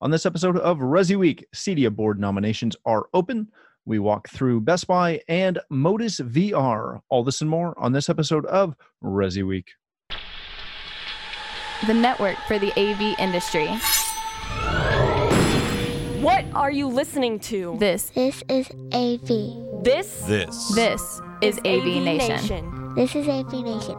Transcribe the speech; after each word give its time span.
On 0.00 0.12
this 0.12 0.26
episode 0.26 0.56
of 0.56 0.78
Resi 0.78 1.16
Week, 1.16 1.44
CEDIA 1.52 1.90
board 1.94 2.20
nominations 2.20 2.76
are 2.84 3.06
open. 3.12 3.48
We 3.84 3.98
walk 3.98 4.28
through 4.28 4.60
Best 4.60 4.86
Buy 4.86 5.20
and 5.26 5.58
Modus 5.70 6.20
VR. 6.20 7.00
All 7.08 7.24
this 7.24 7.40
and 7.40 7.50
more 7.50 7.76
on 7.76 7.90
this 7.92 8.08
episode 8.08 8.46
of 8.46 8.76
Resi 9.02 9.44
Week. 9.44 9.70
The 11.88 11.94
network 11.94 12.36
for 12.46 12.60
the 12.60 12.70
AV 12.78 13.18
industry. 13.18 13.66
What 16.22 16.44
are 16.54 16.70
you 16.70 16.86
listening 16.86 17.40
to? 17.40 17.76
This, 17.80 18.10
This 18.10 18.44
is 18.48 18.68
AV. 18.92 19.82
This 19.82 20.22
This. 20.26 20.74
this 20.74 21.20
is 21.42 21.58
AV, 21.64 22.02
Nation. 22.02 22.94
This 22.94 23.16
is 23.16 23.26
AV 23.26 23.52
Nation. 23.64 23.96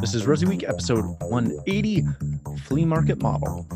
This 0.00 0.14
is 0.14 0.24
Resi 0.24 0.48
Week, 0.48 0.64
episode 0.64 1.04
180 1.20 2.02
Flea 2.62 2.86
Market 2.86 3.20
Model. 3.20 3.66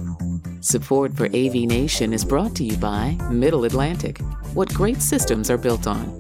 Support 0.61 1.15
for 1.15 1.27
AV 1.27 1.55
Nation 1.67 2.15
is 2.15 2.25
brought 2.25 2.57
to 2.57 2.65
you 2.65 2.75
by 2.79 3.19
Middle 3.31 3.65
Atlantic. 3.65 4.17
What 4.55 4.73
great 4.73 5.03
systems 5.03 5.51
are 5.51 5.59
built 5.59 5.87
on. 5.87 6.17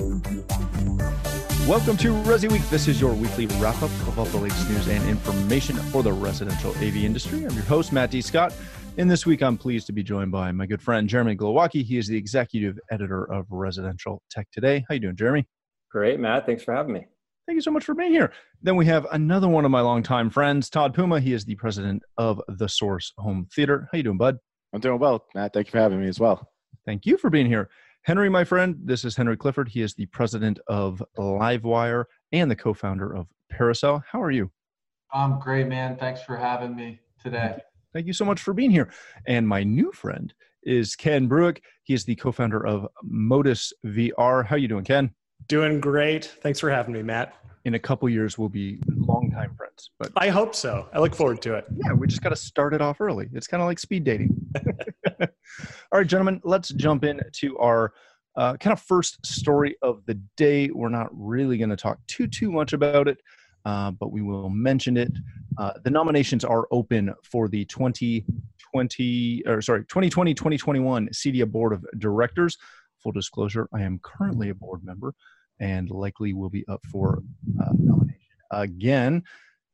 Welcome 1.66 1.96
to 1.96 2.12
Resi 2.24 2.52
Week. 2.52 2.68
This 2.68 2.88
is 2.88 3.00
your 3.00 3.14
weekly 3.14 3.46
wrap 3.58 3.76
up 3.76 3.90
of 4.06 4.18
all 4.18 4.26
the 4.26 4.36
latest 4.36 4.68
news 4.68 4.86
and 4.86 5.08
information 5.08 5.76
for 5.76 6.02
the 6.02 6.12
residential 6.12 6.72
AV 6.72 6.96
industry. 6.96 7.46
I'm 7.46 7.54
your 7.54 7.64
host, 7.64 7.90
Matt 7.90 8.10
D. 8.10 8.20
Scott. 8.20 8.52
And 8.98 9.10
this 9.10 9.24
week, 9.24 9.42
I'm 9.42 9.56
pleased 9.56 9.86
to 9.86 9.92
be 9.92 10.02
joined 10.02 10.30
by 10.30 10.52
my 10.52 10.66
good 10.66 10.82
friend, 10.82 11.08
Jeremy 11.08 11.36
Glowacki. 11.36 11.82
He 11.84 11.96
is 11.96 12.06
the 12.06 12.18
executive 12.18 12.78
editor 12.90 13.24
of 13.32 13.46
Residential 13.48 14.20
Tech 14.30 14.46
Today. 14.52 14.80
How 14.80 14.86
are 14.90 14.94
you 14.96 15.00
doing, 15.00 15.16
Jeremy? 15.16 15.46
Great, 15.90 16.20
Matt. 16.20 16.44
Thanks 16.44 16.64
for 16.64 16.74
having 16.74 16.92
me. 16.92 17.06
Thank 17.48 17.56
you 17.56 17.62
so 17.62 17.70
much 17.70 17.84
for 17.84 17.94
being 17.94 18.12
here. 18.12 18.30
Then 18.60 18.76
we 18.76 18.84
have 18.84 19.06
another 19.10 19.48
one 19.48 19.64
of 19.64 19.70
my 19.70 19.80
longtime 19.80 20.28
friends, 20.28 20.68
Todd 20.68 20.92
Puma. 20.92 21.18
He 21.18 21.32
is 21.32 21.46
the 21.46 21.54
president 21.54 22.02
of 22.18 22.42
the 22.46 22.68
Source 22.68 23.14
Home 23.16 23.48
Theater. 23.54 23.88
How 23.90 23.96
you 23.96 24.02
doing, 24.02 24.18
bud? 24.18 24.36
I'm 24.74 24.80
doing 24.80 24.98
well, 24.98 25.24
Matt. 25.34 25.54
Thank 25.54 25.68
you 25.68 25.70
for 25.70 25.78
having 25.78 25.98
me 25.98 26.08
as 26.08 26.20
well. 26.20 26.46
Thank 26.84 27.06
you 27.06 27.16
for 27.16 27.30
being 27.30 27.46
here. 27.46 27.70
Henry, 28.02 28.28
my 28.28 28.44
friend, 28.44 28.76
this 28.84 29.02
is 29.02 29.16
Henry 29.16 29.34
Clifford. 29.34 29.66
He 29.66 29.80
is 29.80 29.94
the 29.94 30.04
president 30.04 30.58
of 30.66 31.02
Livewire 31.16 32.04
and 32.32 32.50
the 32.50 32.54
co-founder 32.54 33.16
of 33.16 33.28
Parasol. 33.48 34.02
How 34.06 34.20
are 34.22 34.30
you? 34.30 34.50
I'm 35.14 35.40
great, 35.40 35.68
man. 35.68 35.96
Thanks 35.96 36.20
for 36.20 36.36
having 36.36 36.76
me 36.76 37.00
today. 37.18 37.56
Thank 37.94 38.06
you 38.06 38.12
so 38.12 38.26
much 38.26 38.42
for 38.42 38.52
being 38.52 38.70
here. 38.70 38.92
And 39.26 39.48
my 39.48 39.62
new 39.62 39.90
friend 39.92 40.34
is 40.64 40.94
Ken 40.94 41.28
Bruick. 41.28 41.62
He 41.84 41.94
is 41.94 42.04
the 42.04 42.14
co-founder 42.14 42.66
of 42.66 42.86
Modus 43.02 43.72
VR. 43.86 44.44
How 44.44 44.56
are 44.56 44.58
you 44.58 44.68
doing, 44.68 44.84
Ken? 44.84 45.14
Doing 45.46 45.80
great. 45.80 46.26
Thanks 46.42 46.60
for 46.60 46.70
having 46.70 46.92
me, 46.92 47.02
Matt. 47.02 47.34
In 47.64 47.74
a 47.74 47.78
couple 47.78 48.08
years, 48.08 48.38
we'll 48.38 48.48
be 48.48 48.80
longtime 48.96 49.54
friends. 49.54 49.90
But 49.98 50.12
I 50.16 50.28
hope 50.28 50.54
so. 50.54 50.88
I 50.92 50.98
look 51.00 51.14
forward 51.14 51.40
to 51.42 51.54
it. 51.54 51.66
yeah, 51.84 51.92
we 51.92 52.06
just 52.06 52.22
got 52.22 52.30
to 52.30 52.36
start 52.36 52.74
it 52.74 52.80
off 52.80 53.00
early. 53.00 53.28
It's 53.32 53.46
kind 53.46 53.62
of 53.62 53.66
like 53.66 53.78
speed 53.78 54.04
dating. 54.04 54.34
All 55.20 55.28
right, 55.92 56.06
gentlemen, 56.06 56.40
let's 56.44 56.68
jump 56.70 57.04
into 57.04 57.56
our 57.58 57.92
uh, 58.36 58.56
kind 58.56 58.72
of 58.72 58.80
first 58.80 59.24
story 59.26 59.76
of 59.82 60.04
the 60.06 60.14
day. 60.36 60.70
We're 60.70 60.88
not 60.88 61.08
really 61.12 61.58
going 61.58 61.70
to 61.70 61.76
talk 61.76 61.98
too 62.06 62.26
too 62.26 62.52
much 62.52 62.72
about 62.72 63.08
it, 63.08 63.18
uh, 63.64 63.90
but 63.90 64.12
we 64.12 64.22
will 64.22 64.48
mention 64.48 64.96
it. 64.96 65.12
Uh, 65.58 65.72
the 65.82 65.90
nominations 65.90 66.44
are 66.44 66.68
open 66.70 67.12
for 67.24 67.48
the 67.48 67.64
2020 67.64 69.42
or 69.46 69.60
sorry 69.60 69.80
2020 69.84 70.34
2021 70.34 71.08
CEDIA 71.08 71.50
Board 71.50 71.72
of 71.72 71.84
Directors. 71.98 72.56
Full 73.02 73.12
disclosure: 73.12 73.68
I 73.72 73.82
am 73.82 74.00
currently 74.02 74.50
a 74.50 74.54
board 74.54 74.84
member 74.84 75.14
and 75.60 75.90
likely 75.90 76.32
will 76.34 76.50
be 76.50 76.64
up 76.68 76.80
for 76.90 77.22
uh, 77.60 77.72
nomination 77.74 78.18
again. 78.50 79.22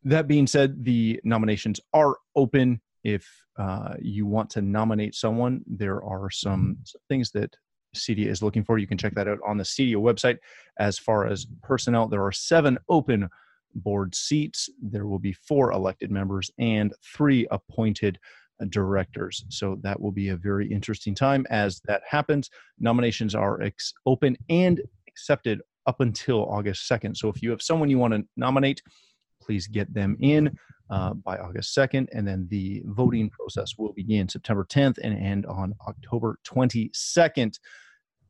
That 0.05 0.28
being 0.28 0.47
said, 0.47 0.84
the 0.84 1.20
nominations 1.25 1.81
are 1.92 2.16
open. 2.36 2.81
If 3.03 3.27
uh, 3.58 3.94
you 4.00 4.27
want 4.27 4.50
to 4.50 4.62
nominate 4.62 5.14
someone, 5.14 5.62
there 5.66 6.03
are 6.03 6.31
some, 6.31 6.78
some 6.84 7.00
things 7.08 7.31
that 7.33 7.55
CEDIA 7.94 8.28
is 8.28 8.42
looking 8.42 8.64
for. 8.64 8.78
You 8.78 8.86
can 8.86 8.98
check 8.98 9.14
that 9.14 9.28
out 9.28 9.38
on 9.47 9.56
the 9.56 9.64
CEDIA 9.64 9.97
website. 9.97 10.38
As 10.78 10.99
far 10.99 11.26
as 11.26 11.47
personnel, 11.62 12.09
there 12.09 12.25
are 12.25 12.32
seven 12.32 12.78
open 12.88 13.28
board 13.75 14.15
seats. 14.15 14.69
There 14.82 15.06
will 15.06 15.19
be 15.19 15.32
four 15.32 15.72
elected 15.72 16.10
members 16.10 16.50
and 16.59 16.93
three 17.15 17.47
appointed 17.50 18.19
directors. 18.69 19.44
So 19.48 19.78
that 19.82 20.00
will 20.00 20.12
be 20.12 20.28
a 20.28 20.37
very 20.37 20.70
interesting 20.70 21.15
time 21.15 21.47
as 21.50 21.81
that 21.87 22.03
happens. 22.09 22.50
Nominations 22.78 23.34
are 23.34 23.60
ex- 23.62 23.92
open 24.06 24.37
and 24.48 24.81
accepted 25.09 25.60
up 25.87 26.00
until 26.00 26.47
August 26.48 26.88
2nd. 26.91 27.16
So 27.16 27.28
if 27.28 27.43
you 27.43 27.50
have 27.50 27.62
someone 27.62 27.91
you 27.91 27.98
want 27.98 28.14
to 28.14 28.25
nominate, 28.37 28.82
please 29.43 29.66
get 29.66 29.93
them 29.93 30.16
in 30.20 30.56
uh, 30.91 31.14
by 31.14 31.37
August 31.37 31.76
2nd. 31.76 32.09
And 32.12 32.26
then 32.26 32.47
the 32.50 32.82
voting 32.87 33.31
process 33.31 33.75
will 33.76 33.93
begin 33.93 34.28
September 34.28 34.66
10th 34.69 34.98
and 35.03 35.19
end 35.19 35.47
on 35.47 35.75
October 35.87 36.38
22nd. 36.47 37.59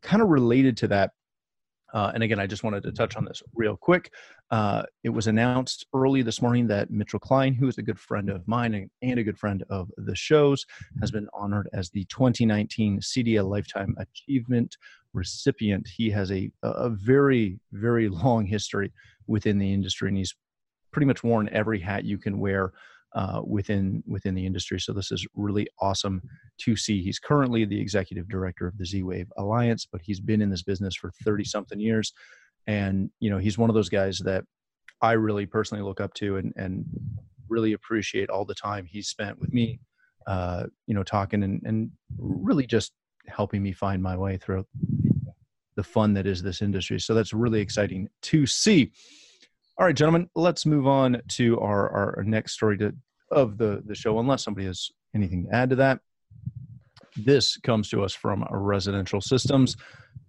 Kind 0.02 0.22
of 0.22 0.28
related 0.28 0.76
to 0.78 0.88
that, 0.88 1.12
uh, 1.94 2.10
and 2.12 2.24
again, 2.24 2.40
I 2.40 2.46
just 2.48 2.64
wanted 2.64 2.82
to 2.82 2.92
touch 2.92 3.16
on 3.16 3.24
this 3.24 3.40
real 3.54 3.76
quick. 3.76 4.10
Uh, 4.50 4.82
it 5.04 5.10
was 5.10 5.28
announced 5.28 5.86
early 5.94 6.22
this 6.22 6.42
morning 6.42 6.66
that 6.66 6.90
Mitchell 6.90 7.20
Klein, 7.20 7.54
who 7.54 7.68
is 7.68 7.78
a 7.78 7.82
good 7.82 8.00
friend 8.00 8.28
of 8.28 8.46
mine 8.48 8.90
and, 9.00 9.18
a 9.18 9.22
good 9.22 9.38
friend 9.38 9.62
of 9.70 9.92
the 9.96 10.16
show's, 10.16 10.66
has 11.00 11.12
been 11.12 11.28
honored 11.32 11.68
as 11.72 11.90
the 11.90 12.04
2019 12.06 12.98
CEDIA 12.98 13.48
Lifetime 13.48 13.94
Achievement 13.98 14.76
recipient. 15.12 15.86
He 15.86 16.10
has 16.10 16.32
a, 16.32 16.50
a 16.64 16.90
very, 16.90 17.60
very 17.70 18.08
long 18.08 18.44
history 18.44 18.92
within 19.28 19.58
the 19.58 19.72
industry, 19.72 20.08
and 20.08 20.18
he's 20.18 20.34
pretty 20.90 21.06
much 21.06 21.22
worn 21.22 21.48
every 21.52 21.78
hat 21.78 22.04
you 22.04 22.18
can 22.18 22.40
wear 22.40 22.72
uh, 23.14 23.40
within 23.46 24.02
within 24.06 24.34
the 24.34 24.46
industry. 24.46 24.80
So 24.80 24.92
this 24.92 25.12
is 25.12 25.26
really 25.34 25.66
awesome 25.80 26.22
to 26.58 26.76
see. 26.76 27.02
He's 27.02 27.18
currently 27.18 27.64
the 27.64 27.80
executive 27.80 28.28
director 28.28 28.66
of 28.66 28.76
the 28.76 28.84
Z 28.84 29.02
Wave 29.02 29.30
Alliance, 29.36 29.86
but 29.90 30.00
he's 30.02 30.20
been 30.20 30.42
in 30.42 30.50
this 30.50 30.62
business 30.62 30.96
for 30.96 31.10
thirty 31.24 31.44
something 31.44 31.80
years, 31.80 32.12
and 32.66 33.10
you 33.20 33.30
know 33.30 33.38
he's 33.38 33.58
one 33.58 33.70
of 33.70 33.74
those 33.74 33.88
guys 33.88 34.18
that 34.24 34.44
I 35.00 35.12
really 35.12 35.46
personally 35.46 35.84
look 35.84 36.00
up 36.00 36.14
to 36.14 36.36
and 36.36 36.52
and 36.56 36.84
really 37.48 37.72
appreciate 37.72 38.30
all 38.30 38.44
the 38.44 38.54
time 38.54 38.86
he's 38.86 39.08
spent 39.08 39.38
with 39.38 39.52
me. 39.52 39.80
Uh, 40.26 40.64
you 40.86 40.94
know, 40.94 41.02
talking 41.02 41.42
and 41.42 41.62
and 41.64 41.90
really 42.18 42.66
just 42.66 42.92
helping 43.26 43.62
me 43.62 43.72
find 43.72 44.02
my 44.02 44.16
way 44.16 44.36
through 44.36 44.66
the 45.76 45.84
fun 45.84 46.14
that 46.14 46.26
is 46.26 46.42
this 46.42 46.62
industry. 46.62 47.00
So 47.00 47.14
that's 47.14 47.32
really 47.32 47.60
exciting 47.60 48.08
to 48.22 48.46
see. 48.46 48.92
All 49.76 49.84
right, 49.84 49.96
gentlemen, 49.96 50.30
let's 50.36 50.66
move 50.66 50.86
on 50.86 51.20
to 51.30 51.58
our, 51.58 52.16
our 52.16 52.22
next 52.22 52.52
story 52.52 52.78
to, 52.78 52.94
of 53.32 53.58
the, 53.58 53.82
the 53.84 53.94
show, 53.94 54.20
unless 54.20 54.44
somebody 54.44 54.68
has 54.68 54.88
anything 55.16 55.46
to 55.46 55.54
add 55.54 55.70
to 55.70 55.76
that. 55.76 55.98
This 57.16 57.56
comes 57.56 57.88
to 57.88 58.04
us 58.04 58.14
from 58.14 58.46
Residential 58.52 59.20
Systems 59.20 59.76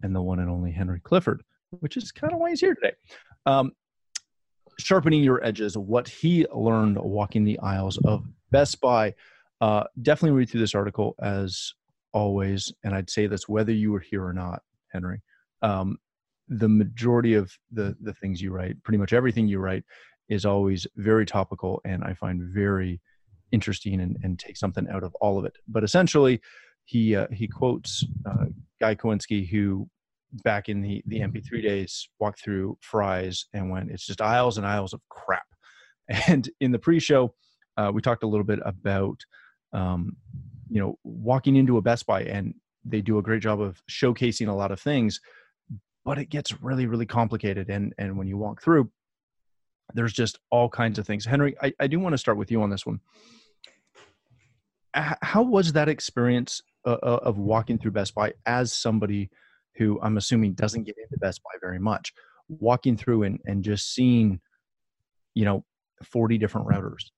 and 0.01 0.16
the 0.16 0.22
one 0.22 0.39
and 0.39 0.50
only 0.50 0.72
Henry 0.72 1.00
Clifford, 1.00 1.44
which 1.79 1.95
is 1.95 2.11
kind 2.11 2.34
of 2.34 2.39
why 2.39 2.50
he's 2.50 2.59
here 2.59 2.73
today. 2.73 2.94
Um, 3.45 3.73
sharpening 4.79 5.23
your 5.23 5.45
edges, 5.45 5.78
what 5.78 6.07
he 6.07 6.47
learned 6.51 6.97
walking 6.97 7.44
the 7.44 7.59
aisles 7.59 8.00
of 8.03 8.25
Best 8.50 8.81
Buy. 8.81 9.13
Uh, 9.61 9.84
definitely 10.01 10.35
read 10.35 10.50
through 10.50 10.61
this 10.61 10.73
article 10.73 11.13
as 11.22 11.72
always, 12.13 12.73
and 12.84 12.95
I'd 12.95 13.11
say 13.11 13.28
this 13.28 13.47
whether 13.47 13.72
you 13.72 13.91
were 13.91 14.00
here 14.00 14.25
or 14.25 14.34
not, 14.34 14.63
Henry. 14.91 15.22
Um, 15.61 16.00
the 16.47 16.69
majority 16.69 17.33
of 17.33 17.51
the 17.72 17.95
the 18.01 18.13
things 18.13 18.41
you 18.41 18.51
write, 18.51 18.81
pretty 18.83 18.97
much 18.97 19.13
everything 19.13 19.47
you 19.47 19.59
write, 19.59 19.83
is 20.29 20.45
always 20.45 20.88
very 20.95 21.25
topical, 21.25 21.81
and 21.85 22.03
I 22.03 22.13
find 22.13 22.41
very 22.53 23.01
interesting 23.51 24.01
and, 24.01 24.17
and 24.23 24.39
take 24.39 24.57
something 24.57 24.88
out 24.89 25.03
of 25.03 25.16
all 25.16 25.38
of 25.38 25.45
it. 25.45 25.57
But 25.67 25.84
essentially, 25.84 26.41
he 26.85 27.16
uh, 27.16 27.28
he 27.31 27.47
quotes 27.47 28.05
uh, 28.25 28.45
Guy 28.79 28.95
Kawasaki, 28.95 29.47
who 29.47 29.89
back 30.44 30.69
in 30.69 30.81
the 30.81 31.03
the 31.07 31.19
MP3 31.19 31.63
days 31.63 32.09
walked 32.19 32.44
through 32.44 32.78
Fry's 32.81 33.45
and 33.53 33.69
went, 33.69 33.91
"It's 33.91 34.05
just 34.05 34.22
aisles 34.22 34.57
and 34.57 34.66
aisles 34.66 34.94
of 34.94 35.01
crap." 35.09 35.45
And 36.28 36.47
in 36.59 36.72
the 36.72 36.78
pre-show, 36.78 37.34
uh, 37.78 37.91
we 37.91 38.00
talked 38.00 38.22
a 38.22 38.28
little 38.28 38.45
bit 38.45 38.59
about 38.63 39.19
um, 39.73 40.16
you 40.70 40.79
know 40.79 40.99
walking 41.03 41.55
into 41.55 41.78
a 41.78 41.81
Best 41.81 42.05
Buy, 42.05 42.23
and 42.23 42.53
they 42.84 43.02
do 43.02 43.17
a 43.17 43.23
great 43.23 43.41
job 43.41 43.59
of 43.59 43.81
showcasing 43.90 44.47
a 44.47 44.53
lot 44.53 44.72
of 44.72 44.79
things 44.79 45.20
but 46.05 46.17
it 46.17 46.29
gets 46.29 46.61
really 46.61 46.85
really 46.85 47.05
complicated 47.05 47.69
and 47.69 47.93
and 47.97 48.17
when 48.17 48.28
you 48.28 48.37
walk 48.37 48.61
through 48.61 48.90
there's 49.93 50.13
just 50.13 50.40
all 50.49 50.67
kinds 50.67 50.97
of 50.97 51.05
things. 51.05 51.25
Henry 51.25 51.55
i, 51.61 51.73
I 51.79 51.87
do 51.87 51.99
want 51.99 52.13
to 52.13 52.17
start 52.17 52.37
with 52.37 52.52
you 52.52 52.61
on 52.61 52.69
this 52.69 52.85
one. 52.85 52.99
How 54.93 55.43
was 55.43 55.73
that 55.73 55.90
experience 55.90 56.61
uh, 56.85 56.97
uh, 57.03 57.19
of 57.23 57.37
walking 57.37 57.78
through 57.78 57.91
best 57.91 58.16
buy 58.16 58.34
as 58.46 58.72
somebody 58.72 59.29
who 59.75 59.99
i'm 60.02 60.17
assuming 60.17 60.53
doesn't 60.53 60.84
get 60.84 60.96
into 60.97 61.17
best 61.19 61.41
buy 61.43 61.57
very 61.59 61.79
much 61.79 62.13
walking 62.47 62.96
through 62.96 63.23
and, 63.23 63.40
and 63.46 63.63
just 63.63 63.93
seeing 63.93 64.40
you 65.34 65.46
know 65.46 65.66
40 66.03 66.37
different 66.37 66.67
routers 66.67 67.09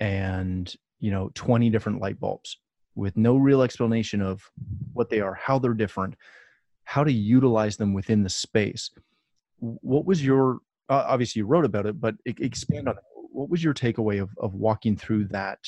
and 0.00 0.74
you 0.98 1.10
know 1.10 1.30
20 1.34 1.70
different 1.70 2.00
light 2.00 2.18
bulbs 2.18 2.58
with 2.94 3.16
no 3.16 3.36
real 3.36 3.62
explanation 3.62 4.20
of 4.20 4.50
what 4.92 5.08
they 5.08 5.20
are 5.20 5.34
how 5.34 5.58
they're 5.58 5.74
different 5.74 6.16
how 6.86 7.04
to 7.04 7.12
utilize 7.12 7.76
them 7.76 7.92
within 7.92 8.22
the 8.22 8.30
space. 8.30 8.90
What 9.58 10.06
was 10.06 10.24
your 10.24 10.60
uh, 10.88 11.04
obviously 11.08 11.40
you 11.40 11.46
wrote 11.46 11.64
about 11.64 11.84
it, 11.84 12.00
but 12.00 12.14
expand 12.24 12.88
on 12.88 12.96
it. 12.96 13.02
What 13.32 13.50
was 13.50 13.62
your 13.62 13.74
takeaway 13.74 14.22
of 14.22 14.30
of 14.38 14.54
walking 14.54 14.96
through 14.96 15.26
that 15.26 15.58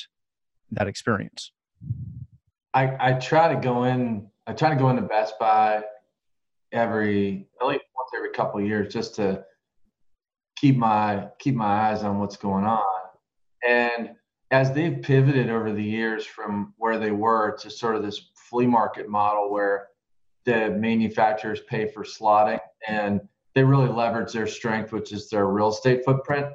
that 0.71 0.87
experience? 0.87 1.51
I, 2.73 2.95
I 2.99 3.13
try 3.13 3.53
to 3.53 3.59
go 3.59 3.83
in. 3.83 4.27
I 4.47 4.53
try 4.53 4.69
to 4.69 4.75
go 4.75 4.89
into 4.89 5.01
Best 5.03 5.35
Buy 5.39 5.83
every 6.71 7.47
at 7.61 7.67
least 7.67 7.83
once 7.95 8.11
every 8.15 8.31
couple 8.31 8.61
years 8.61 8.93
just 8.93 9.15
to 9.15 9.43
keep 10.55 10.77
my 10.77 11.27
keep 11.39 11.55
my 11.55 11.89
eyes 11.89 12.03
on 12.03 12.19
what's 12.19 12.37
going 12.37 12.65
on. 12.65 12.83
And 13.67 14.11
as 14.51 14.71
they've 14.71 15.01
pivoted 15.01 15.49
over 15.49 15.73
the 15.73 15.83
years 15.83 16.25
from 16.25 16.73
where 16.77 16.97
they 16.97 17.11
were 17.11 17.57
to 17.57 17.69
sort 17.69 17.95
of 17.95 18.03
this 18.03 18.29
flea 18.35 18.67
market 18.67 19.09
model 19.09 19.51
where 19.51 19.89
the 20.45 20.69
manufacturers 20.71 21.61
pay 21.67 21.87
for 21.87 22.03
slotting 22.03 22.59
and 22.87 23.21
they 23.55 23.63
really 23.63 23.89
leverage 23.89 24.31
their 24.31 24.47
strength, 24.47 24.91
which 24.91 25.11
is 25.11 25.29
their 25.29 25.47
real 25.47 25.69
estate 25.69 26.03
footprint. 26.05 26.47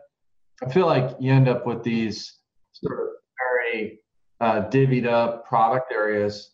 I 0.63 0.71
feel 0.71 0.87
like 0.87 1.17
you 1.19 1.33
end 1.33 1.49
up 1.49 1.67
with 1.67 1.83
these 1.83 2.39
sort 2.73 3.01
of 3.01 3.07
very 3.39 4.01
uh, 4.41 4.69
divvied 4.69 5.07
up 5.07 5.47
product 5.47 5.93
areas. 5.93 6.53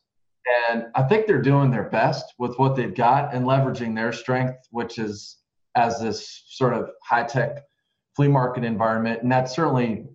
And 0.69 0.87
I 0.95 1.03
think 1.03 1.27
they're 1.27 1.43
doing 1.43 1.71
their 1.71 1.89
best 1.91 2.35
with 2.39 2.59
what 2.59 2.75
they've 2.75 2.95
got 2.95 3.35
and 3.35 3.45
leveraging 3.45 3.95
their 3.95 4.13
strength, 4.13 4.67
which 4.71 4.99
is 4.99 5.37
as 5.77 6.01
this 6.01 6.45
sort 6.49 6.75
of 6.75 6.91
high 7.05 7.25
tech 7.25 7.63
flea 8.17 8.29
market 8.29 8.65
environment. 8.65 9.23
And 9.23 9.31
that 9.31 9.49
certainly 9.49 10.07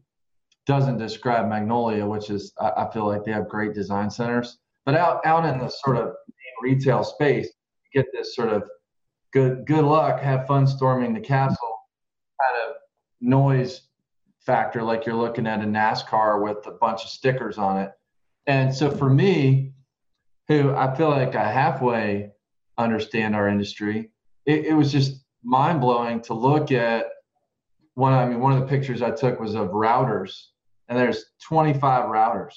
doesn't 0.66 0.98
describe 0.98 1.48
Magnolia, 1.48 2.06
which 2.06 2.30
is, 2.30 2.54
I 2.60 2.88
feel 2.92 3.06
like 3.08 3.24
they 3.24 3.32
have 3.32 3.48
great 3.48 3.74
design 3.74 4.10
centers. 4.10 4.58
But 4.86 4.96
out, 4.96 5.26
out 5.26 5.46
in 5.46 5.60
the 5.60 5.70
sort 5.70 5.98
of 5.98 6.14
retail 6.62 7.04
space, 7.04 7.50
get 7.94 8.06
this 8.14 8.36
sort 8.36 8.50
of 8.50 8.64
good 9.34 9.66
good 9.66 9.86
luck, 9.86 10.22
have 10.22 10.48
fun 10.48 10.68
storming 10.68 11.14
the 11.14 11.20
castle 11.20 11.76
kind 12.42 12.70
of 12.70 12.76
noise 13.22 13.82
factor, 14.46 14.84
like 14.84 15.06
you're 15.06 15.16
looking 15.16 15.48
at 15.48 15.62
a 15.62 15.66
NASCAR 15.66 16.42
with 16.42 16.66
a 16.68 16.72
bunch 16.72 17.04
of 17.04 17.10
stickers 17.10 17.58
on 17.58 17.80
it. 17.80 17.92
And 18.48 18.74
so 18.74 18.92
for 18.92 19.10
me, 19.10 19.74
who 20.48 20.74
I 20.74 20.96
feel 20.96 21.10
like 21.10 21.36
I 21.36 21.52
halfway 21.52 22.32
understand 22.78 23.36
our 23.36 23.48
industry, 23.48 24.12
it, 24.46 24.66
it 24.66 24.74
was 24.74 24.92
just 24.92 25.26
mind 25.44 25.82
blowing 25.82 26.22
to 26.22 26.34
look 26.34 26.72
at 26.72 27.08
one. 27.96 28.14
I 28.14 28.26
mean, 28.26 28.40
one 28.40 28.54
of 28.54 28.60
the 28.60 28.68
pictures 28.68 29.02
I 29.02 29.12
took 29.12 29.40
was 29.40 29.56
of 29.56 29.70
routers, 29.70 30.32
and 30.88 30.98
there's 30.98 31.26
25 31.44 32.06
routers. 32.06 32.54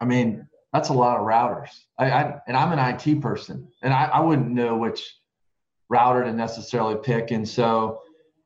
I 0.00 0.04
mean, 0.04 0.48
that's 0.72 0.90
a 0.90 0.94
lot 0.94 1.18
of 1.18 1.26
routers. 1.26 1.70
I, 1.98 2.10
I 2.10 2.38
and 2.46 2.56
I'm 2.56 2.72
an 2.72 2.78
IT 2.78 3.20
person, 3.20 3.68
and 3.82 3.92
I, 3.92 4.04
I 4.04 4.20
wouldn't 4.20 4.50
know 4.50 4.76
which 4.76 5.02
router 5.88 6.24
to 6.24 6.32
necessarily 6.32 6.96
pick. 7.02 7.30
And 7.30 7.48
so 7.48 8.00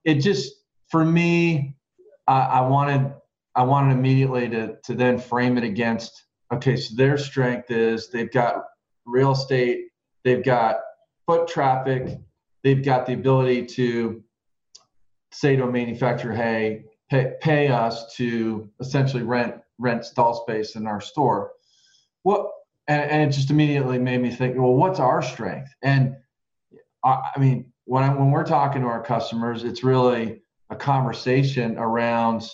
it 0.04 0.16
just 0.16 0.54
for 0.88 1.04
me, 1.04 1.76
I, 2.26 2.40
I 2.40 2.60
wanted 2.62 3.12
I 3.54 3.64
wanted 3.64 3.92
immediately 3.92 4.48
to 4.50 4.76
to 4.84 4.94
then 4.94 5.19
frame 5.19 5.58
it 5.58 5.64
against 5.64 6.24
okay, 6.52 6.76
so 6.76 6.94
their 6.96 7.16
strength 7.16 7.70
is 7.70 8.10
they've 8.10 8.30
got 8.30 8.64
real 9.06 9.32
estate, 9.32 9.86
they've 10.24 10.44
got 10.44 10.76
foot 11.26 11.48
traffic, 11.48 12.19
they've 12.62 12.84
got 12.84 13.06
the 13.06 13.14
ability 13.14 13.64
to 13.64 14.22
say 15.32 15.56
to 15.56 15.64
a 15.64 15.72
manufacturer, 15.72 16.34
hey, 16.34 16.84
pay, 17.10 17.32
pay 17.40 17.69
us 17.69 18.14
to 18.16 18.69
essentially 18.80 19.22
rent 19.22 19.54
rent 19.78 20.04
stall 20.04 20.34
space 20.46 20.76
in 20.76 20.86
our 20.86 21.00
store. 21.00 21.52
What 22.22 22.48
and, 22.88 23.10
and 23.10 23.22
it 23.22 23.34
just 23.34 23.50
immediately 23.50 23.98
made 23.98 24.20
me 24.20 24.30
think, 24.30 24.56
well, 24.56 24.74
what's 24.74 25.00
our 25.00 25.22
strength? 25.22 25.72
And 25.82 26.16
I, 27.04 27.30
I 27.36 27.38
mean, 27.38 27.72
when 27.84 28.02
I, 28.02 28.14
when 28.14 28.30
we're 28.30 28.44
talking 28.44 28.82
to 28.82 28.88
our 28.88 29.02
customers, 29.02 29.64
it's 29.64 29.84
really 29.84 30.42
a 30.70 30.76
conversation 30.76 31.78
around 31.78 32.48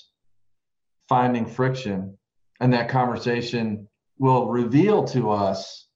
finding 1.09 1.47
friction, 1.47 2.17
and 2.61 2.73
that 2.73 2.89
conversation 2.89 3.89
will 4.19 4.49
reveal 4.49 5.05
to 5.05 5.31
us 5.31 5.87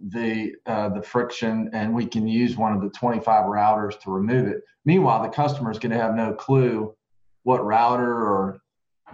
the 0.00 0.54
uh, 0.66 0.88
the 0.90 1.02
friction, 1.02 1.70
and 1.72 1.92
we 1.94 2.06
can 2.06 2.28
use 2.28 2.56
one 2.56 2.72
of 2.72 2.80
the 2.80 2.90
25 2.90 3.46
routers 3.46 3.98
to 4.00 4.10
remove 4.10 4.46
it. 4.46 4.62
Meanwhile, 4.84 5.22
the 5.22 5.28
customer 5.28 5.70
is 5.70 5.78
going 5.78 5.92
to 5.92 5.98
have 5.98 6.14
no 6.14 6.32
clue 6.32 6.94
what 7.42 7.64
router 7.64 8.04
or 8.04 8.58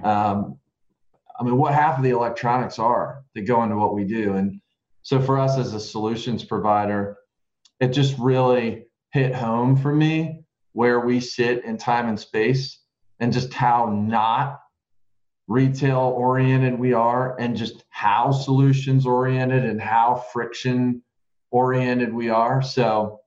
um, 0.02 0.58
I 1.38 1.44
mean, 1.44 1.56
what 1.56 1.75
half 1.75 1.98
of 1.98 2.04
the 2.04 2.10
electronics 2.10 2.78
are 2.78 3.25
that 3.34 3.42
go 3.42 3.62
into 3.62 3.76
what 3.76 3.94
we 3.94 4.04
do. 4.04 4.34
And 4.34 4.60
so 5.02 5.20
for 5.20 5.38
us 5.38 5.58
as 5.58 5.75
a 5.75 5.81
solutions 5.81 6.44
provider, 6.44 7.16
it 7.81 7.88
just 7.88 8.16
really 8.19 8.86
hit 9.12 9.34
home 9.34 9.76
for 9.76 9.94
me 9.94 10.44
where 10.72 11.00
we 11.00 11.20
sit 11.20 11.64
in 11.64 11.76
time 11.76 12.08
and 12.08 12.19
space 12.19 12.81
and 13.20 13.32
just 13.32 13.52
how 13.52 13.90
not 13.90 14.60
retail 15.46 16.14
oriented 16.16 16.78
we 16.78 16.92
are 16.92 17.38
and 17.38 17.56
just 17.56 17.84
how 17.90 18.32
solutions 18.32 19.06
oriented 19.06 19.64
and 19.64 19.80
how 19.80 20.25
friction 20.32 21.02
oriented 21.50 22.12
we 22.12 22.30
are. 22.30 22.62
So 22.62 23.20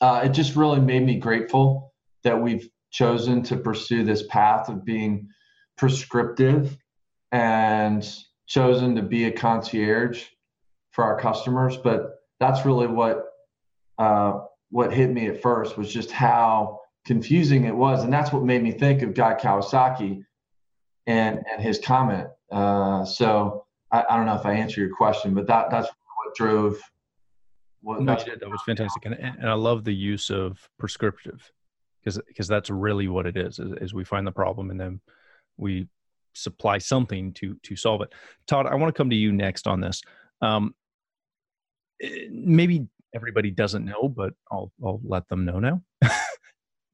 uh, 0.00 0.22
it 0.24 0.30
just 0.30 0.56
really 0.56 0.80
made 0.80 1.04
me 1.04 1.16
grateful 1.18 1.92
that 2.24 2.40
we've 2.40 2.68
chosen 2.90 3.42
to 3.44 3.56
pursue 3.56 4.04
this 4.04 4.26
path 4.28 4.68
of 4.68 4.84
being 4.84 5.28
prescriptive 5.76 6.76
and 7.32 8.08
chosen 8.46 8.94
to 8.96 9.02
be 9.02 9.24
a 9.24 9.32
concierge 9.32 10.24
for 10.90 11.04
our 11.04 11.18
customers. 11.18 11.76
But 11.76 12.20
that's 12.40 12.64
really 12.64 12.86
what 12.86 13.24
uh, 13.98 14.40
what 14.70 14.92
hit 14.92 15.10
me 15.10 15.26
at 15.26 15.42
first 15.42 15.76
was 15.78 15.92
just 15.92 16.10
how 16.10 16.80
confusing 17.04 17.64
it 17.64 17.74
was, 17.74 18.04
and 18.04 18.12
that's 18.12 18.32
what 18.32 18.44
made 18.44 18.62
me 18.62 18.72
think 18.72 19.02
of 19.02 19.14
Guy 19.14 19.34
Kawasaki 19.34 20.24
and 21.06 21.44
and 21.50 21.62
his 21.62 21.78
comment. 21.78 22.28
Uh, 22.50 23.04
so 23.04 23.64
I, 23.90 24.04
I, 24.08 24.16
don't 24.16 24.26
know 24.26 24.36
if 24.36 24.46
I 24.46 24.52
answer 24.52 24.80
your 24.80 24.94
question, 24.94 25.34
but 25.34 25.46
that 25.46 25.70
that's 25.70 25.88
what 25.88 26.34
drove. 26.36 26.78
What, 27.80 28.02
no, 28.02 28.16
did. 28.16 28.40
That 28.40 28.50
was 28.50 28.60
fantastic, 28.66 29.04
and 29.04 29.14
and 29.14 29.48
I 29.48 29.54
love 29.54 29.84
the 29.84 29.94
use 29.94 30.30
of 30.30 30.68
prescriptive 30.78 31.50
because 32.00 32.20
because 32.26 32.48
that's 32.48 32.70
really 32.70 33.08
what 33.08 33.26
it 33.26 33.36
is, 33.36 33.58
is. 33.58 33.72
Is 33.80 33.94
we 33.94 34.04
find 34.04 34.26
the 34.26 34.32
problem 34.32 34.70
and 34.70 34.80
then 34.80 35.00
we 35.56 35.88
supply 36.36 36.78
something 36.78 37.32
to 37.34 37.56
to 37.62 37.76
solve 37.76 38.02
it. 38.02 38.12
Todd, 38.46 38.66
I 38.66 38.74
want 38.74 38.94
to 38.94 38.98
come 38.98 39.10
to 39.10 39.16
you 39.16 39.32
next 39.32 39.66
on 39.66 39.80
this. 39.80 40.02
Um, 40.42 40.74
eh, 42.02 42.26
maybe 42.30 42.86
everybody 43.14 43.50
doesn't 43.50 43.84
know, 43.84 44.08
but 44.08 44.34
I'll 44.50 44.72
I'll 44.84 45.00
let 45.04 45.28
them 45.28 45.44
know 45.44 45.58
now. 45.58 45.82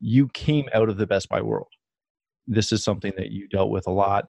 you 0.01 0.29
came 0.29 0.69
out 0.75 0.89
of 0.89 0.97
the 0.97 1.07
Best 1.07 1.29
Buy 1.29 1.41
world. 1.41 1.69
This 2.47 2.73
is 2.73 2.83
something 2.83 3.13
that 3.17 3.31
you 3.31 3.49
dealt 3.49 3.71
with 3.71 3.87
a 3.87 3.91
lot. 3.91 4.27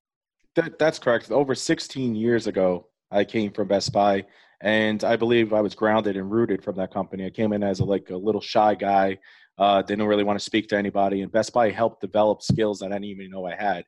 That, 0.55 0.77
that's 0.77 0.99
correct. 0.99 1.31
Over 1.31 1.55
16 1.55 2.15
years 2.15 2.45
ago, 2.45 2.87
I 3.09 3.23
came 3.23 3.51
from 3.51 3.67
Best 3.67 3.91
Buy, 3.91 4.23
and 4.61 5.03
I 5.03 5.15
believe 5.15 5.51
I 5.51 5.61
was 5.61 5.73
grounded 5.73 6.15
and 6.15 6.29
rooted 6.31 6.63
from 6.63 6.75
that 6.75 6.93
company. 6.93 7.25
I 7.25 7.31
came 7.31 7.53
in 7.53 7.63
as 7.63 7.79
a, 7.79 7.85
like 7.85 8.11
a 8.11 8.15
little 8.15 8.41
shy 8.41 8.75
guy, 8.75 9.17
uh, 9.57 9.81
didn't 9.81 10.05
really 10.05 10.23
want 10.23 10.37
to 10.37 10.45
speak 10.45 10.67
to 10.69 10.77
anybody, 10.77 11.21
and 11.21 11.31
Best 11.31 11.53
Buy 11.53 11.71
helped 11.71 12.01
develop 12.01 12.43
skills 12.43 12.79
that 12.79 12.87
I 12.91 12.95
didn't 12.95 13.05
even 13.05 13.31
know 13.31 13.45
I 13.45 13.55
had. 13.55 13.83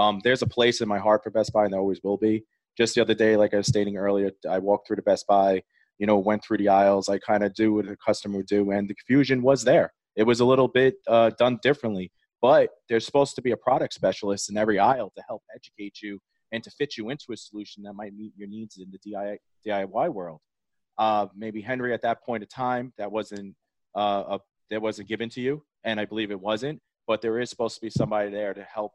Um, 0.00 0.20
there's 0.24 0.40
a 0.40 0.46
place 0.46 0.80
in 0.80 0.88
my 0.88 0.98
heart 0.98 1.22
for 1.22 1.30
Best 1.30 1.52
Buy, 1.52 1.64
and 1.64 1.72
there 1.74 1.80
always 1.80 2.00
will 2.02 2.16
be. 2.16 2.44
Just 2.78 2.94
the 2.94 3.02
other 3.02 3.12
day, 3.12 3.36
like 3.36 3.52
I 3.52 3.58
was 3.58 3.66
stating 3.66 3.98
earlier, 3.98 4.30
I 4.48 4.58
walked 4.58 4.86
through 4.86 4.96
the 4.96 5.02
Best 5.02 5.26
Buy, 5.26 5.62
you 5.98 6.06
know, 6.06 6.16
went 6.16 6.42
through 6.42 6.56
the 6.56 6.70
aisles. 6.70 7.10
I 7.10 7.18
kind 7.18 7.44
of 7.44 7.52
do 7.52 7.74
what 7.74 7.86
a 7.86 7.96
customer 7.96 8.38
would 8.38 8.46
do, 8.46 8.70
and 8.70 8.88
the 8.88 8.94
confusion 8.94 9.42
was 9.42 9.62
there. 9.62 9.92
It 10.16 10.22
was 10.22 10.40
a 10.40 10.46
little 10.46 10.68
bit 10.68 10.94
uh, 11.06 11.32
done 11.38 11.58
differently, 11.62 12.10
but 12.40 12.70
there's 12.88 13.04
supposed 13.04 13.34
to 13.34 13.42
be 13.42 13.50
a 13.50 13.58
product 13.58 13.92
specialist 13.92 14.48
in 14.48 14.56
every 14.56 14.78
aisle 14.78 15.12
to 15.16 15.22
help 15.28 15.42
educate 15.54 16.00
you 16.02 16.18
and 16.50 16.64
to 16.64 16.70
fit 16.70 16.96
you 16.96 17.10
into 17.10 17.32
a 17.32 17.36
solution 17.36 17.82
that 17.82 17.92
might 17.92 18.14
meet 18.14 18.32
your 18.36 18.48
needs 18.48 18.78
in 18.78 18.90
the 18.90 19.38
DIY 19.66 20.08
world. 20.08 20.40
Uh, 20.96 21.26
maybe 21.36 21.60
Henry, 21.60 21.92
at 21.92 22.02
that 22.02 22.24
point 22.24 22.42
of 22.42 22.48
time, 22.48 22.94
that 22.96 23.12
wasn't 23.12 23.54
uh, 23.94 24.24
a, 24.28 24.40
that 24.70 24.80
wasn't 24.80 25.08
given 25.08 25.28
to 25.28 25.42
you, 25.42 25.62
and 25.84 26.00
I 26.00 26.06
believe 26.06 26.30
it 26.30 26.40
wasn't. 26.40 26.80
But 27.06 27.20
there 27.20 27.38
is 27.38 27.50
supposed 27.50 27.74
to 27.74 27.82
be 27.82 27.90
somebody 27.90 28.30
there 28.30 28.54
to 28.54 28.62
help 28.62 28.92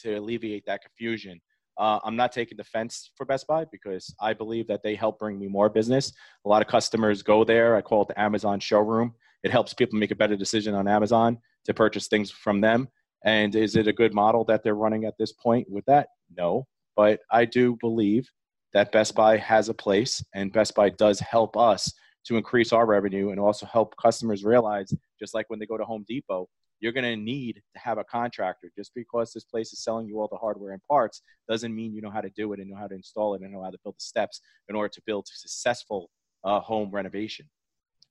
to, 0.00 0.14
alleviate 0.14 0.64
that 0.66 0.82
confusion. 0.82 1.40
Uh, 1.78 1.98
I'm 2.04 2.16
not 2.16 2.32
taking 2.32 2.56
defense 2.56 3.10
for 3.16 3.24
Best 3.24 3.46
Buy 3.46 3.64
because 3.72 4.14
I 4.20 4.34
believe 4.34 4.66
that 4.68 4.82
they 4.82 4.94
help 4.94 5.18
bring 5.18 5.38
me 5.38 5.48
more 5.48 5.68
business. 5.68 6.12
A 6.44 6.48
lot 6.48 6.62
of 6.62 6.68
customers 6.68 7.22
go 7.22 7.44
there. 7.44 7.76
I 7.76 7.80
call 7.80 8.02
it 8.02 8.08
the 8.08 8.20
Amazon 8.20 8.60
showroom. 8.60 9.14
It 9.42 9.50
helps 9.50 9.72
people 9.72 9.98
make 9.98 10.10
a 10.10 10.16
better 10.16 10.36
decision 10.36 10.74
on 10.74 10.86
Amazon 10.86 11.38
to 11.64 11.74
purchase 11.74 12.08
things 12.08 12.30
from 12.30 12.60
them. 12.60 12.88
And 13.24 13.54
is 13.54 13.76
it 13.76 13.88
a 13.88 13.92
good 13.92 14.14
model 14.14 14.44
that 14.44 14.62
they're 14.62 14.74
running 14.74 15.04
at 15.04 15.14
this 15.18 15.32
point 15.32 15.70
with 15.70 15.84
that? 15.86 16.08
No. 16.36 16.66
But 16.96 17.20
I 17.30 17.44
do 17.44 17.76
believe 17.80 18.28
that 18.72 18.92
Best 18.92 19.14
Buy 19.14 19.36
has 19.38 19.68
a 19.68 19.74
place 19.74 20.22
and 20.34 20.52
Best 20.52 20.74
Buy 20.74 20.90
does 20.90 21.20
help 21.20 21.56
us 21.56 21.92
to 22.26 22.36
increase 22.36 22.72
our 22.72 22.86
revenue 22.86 23.30
and 23.30 23.40
also 23.40 23.66
help 23.66 23.94
customers 23.96 24.44
realize, 24.44 24.92
just 25.18 25.34
like 25.34 25.46
when 25.48 25.58
they 25.58 25.66
go 25.66 25.76
to 25.78 25.84
Home 25.84 26.04
Depot, 26.06 26.48
you're 26.80 26.92
going 26.92 27.04
to 27.04 27.16
need 27.16 27.62
to 27.74 27.80
have 27.80 27.98
a 27.98 28.04
contractor. 28.04 28.70
Just 28.76 28.92
because 28.94 29.32
this 29.32 29.44
place 29.44 29.72
is 29.72 29.82
selling 29.82 30.06
you 30.06 30.20
all 30.20 30.28
the 30.30 30.36
hardware 30.36 30.72
and 30.72 30.82
parts 30.84 31.22
doesn't 31.48 31.74
mean 31.74 31.94
you 31.94 32.00
know 32.00 32.10
how 32.10 32.20
to 32.20 32.30
do 32.30 32.52
it 32.52 32.60
and 32.60 32.70
know 32.70 32.76
how 32.76 32.86
to 32.86 32.94
install 32.94 33.34
it 33.34 33.42
and 33.42 33.52
know 33.52 33.62
how 33.62 33.70
to 33.70 33.78
build 33.84 33.96
the 33.96 34.02
steps 34.02 34.40
in 34.68 34.74
order 34.74 34.88
to 34.88 35.02
build 35.06 35.26
a 35.32 35.38
successful 35.38 36.10
uh, 36.44 36.60
home 36.60 36.90
renovation. 36.90 37.46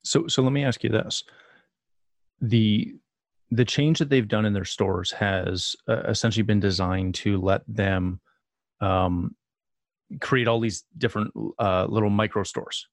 So, 0.02 0.26
so 0.28 0.42
let 0.42 0.52
me 0.52 0.64
ask 0.64 0.82
you 0.82 0.90
this: 0.90 1.24
the 2.40 2.94
the 3.50 3.64
change 3.64 3.98
that 3.98 4.08
they've 4.08 4.28
done 4.28 4.46
in 4.46 4.52
their 4.52 4.64
stores 4.64 5.10
has 5.10 5.74
uh, 5.88 6.02
essentially 6.08 6.44
been 6.44 6.60
designed 6.60 7.16
to 7.16 7.38
let 7.40 7.62
them 7.66 8.20
um, 8.80 9.34
create 10.20 10.46
all 10.46 10.60
these 10.60 10.84
different 10.96 11.32
uh, 11.58 11.86
little 11.88 12.10
micro 12.10 12.44
stores 12.44 12.86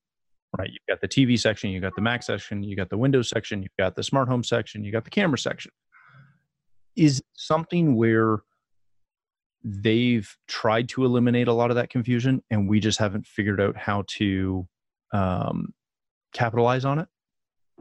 right 0.58 0.70
you've 0.70 0.88
got 0.88 1.02
the 1.02 1.08
tv 1.08 1.40
section 1.40 1.70
you've 1.70 1.82
got 1.82 1.96
the 1.96 2.02
mac 2.02 2.24
section 2.24 2.64
you've 2.64 2.78
got 2.78 2.90
the 2.90 2.98
windows 2.98 3.30
section 3.30 3.62
you've 3.62 3.76
got 3.78 3.96
the 3.96 4.04
smart 4.04 4.28
home 4.28 4.44
section 4.44 4.84
you've 4.84 4.94
got 4.94 5.04
the 5.04 5.10
camera 5.10 5.38
section 5.38 5.72
is 6.96 7.22
something 7.34 7.96
where 7.96 8.40
they've 9.64 10.36
tried 10.48 10.88
to 10.88 11.04
eliminate 11.04 11.48
a 11.48 11.54
lot 11.54 11.70
of 11.70 11.76
that 11.76 11.90
confusion 11.90 12.42
and 12.50 12.70
we 12.70 12.80
just 12.80 13.00
haven't 13.00 13.26
figured 13.26 13.60
out 13.60 13.76
how 13.76 14.04
to 14.08 14.68
um, 15.14 15.74
capitalize 16.34 16.86
on 16.86 17.00
it 17.00 17.08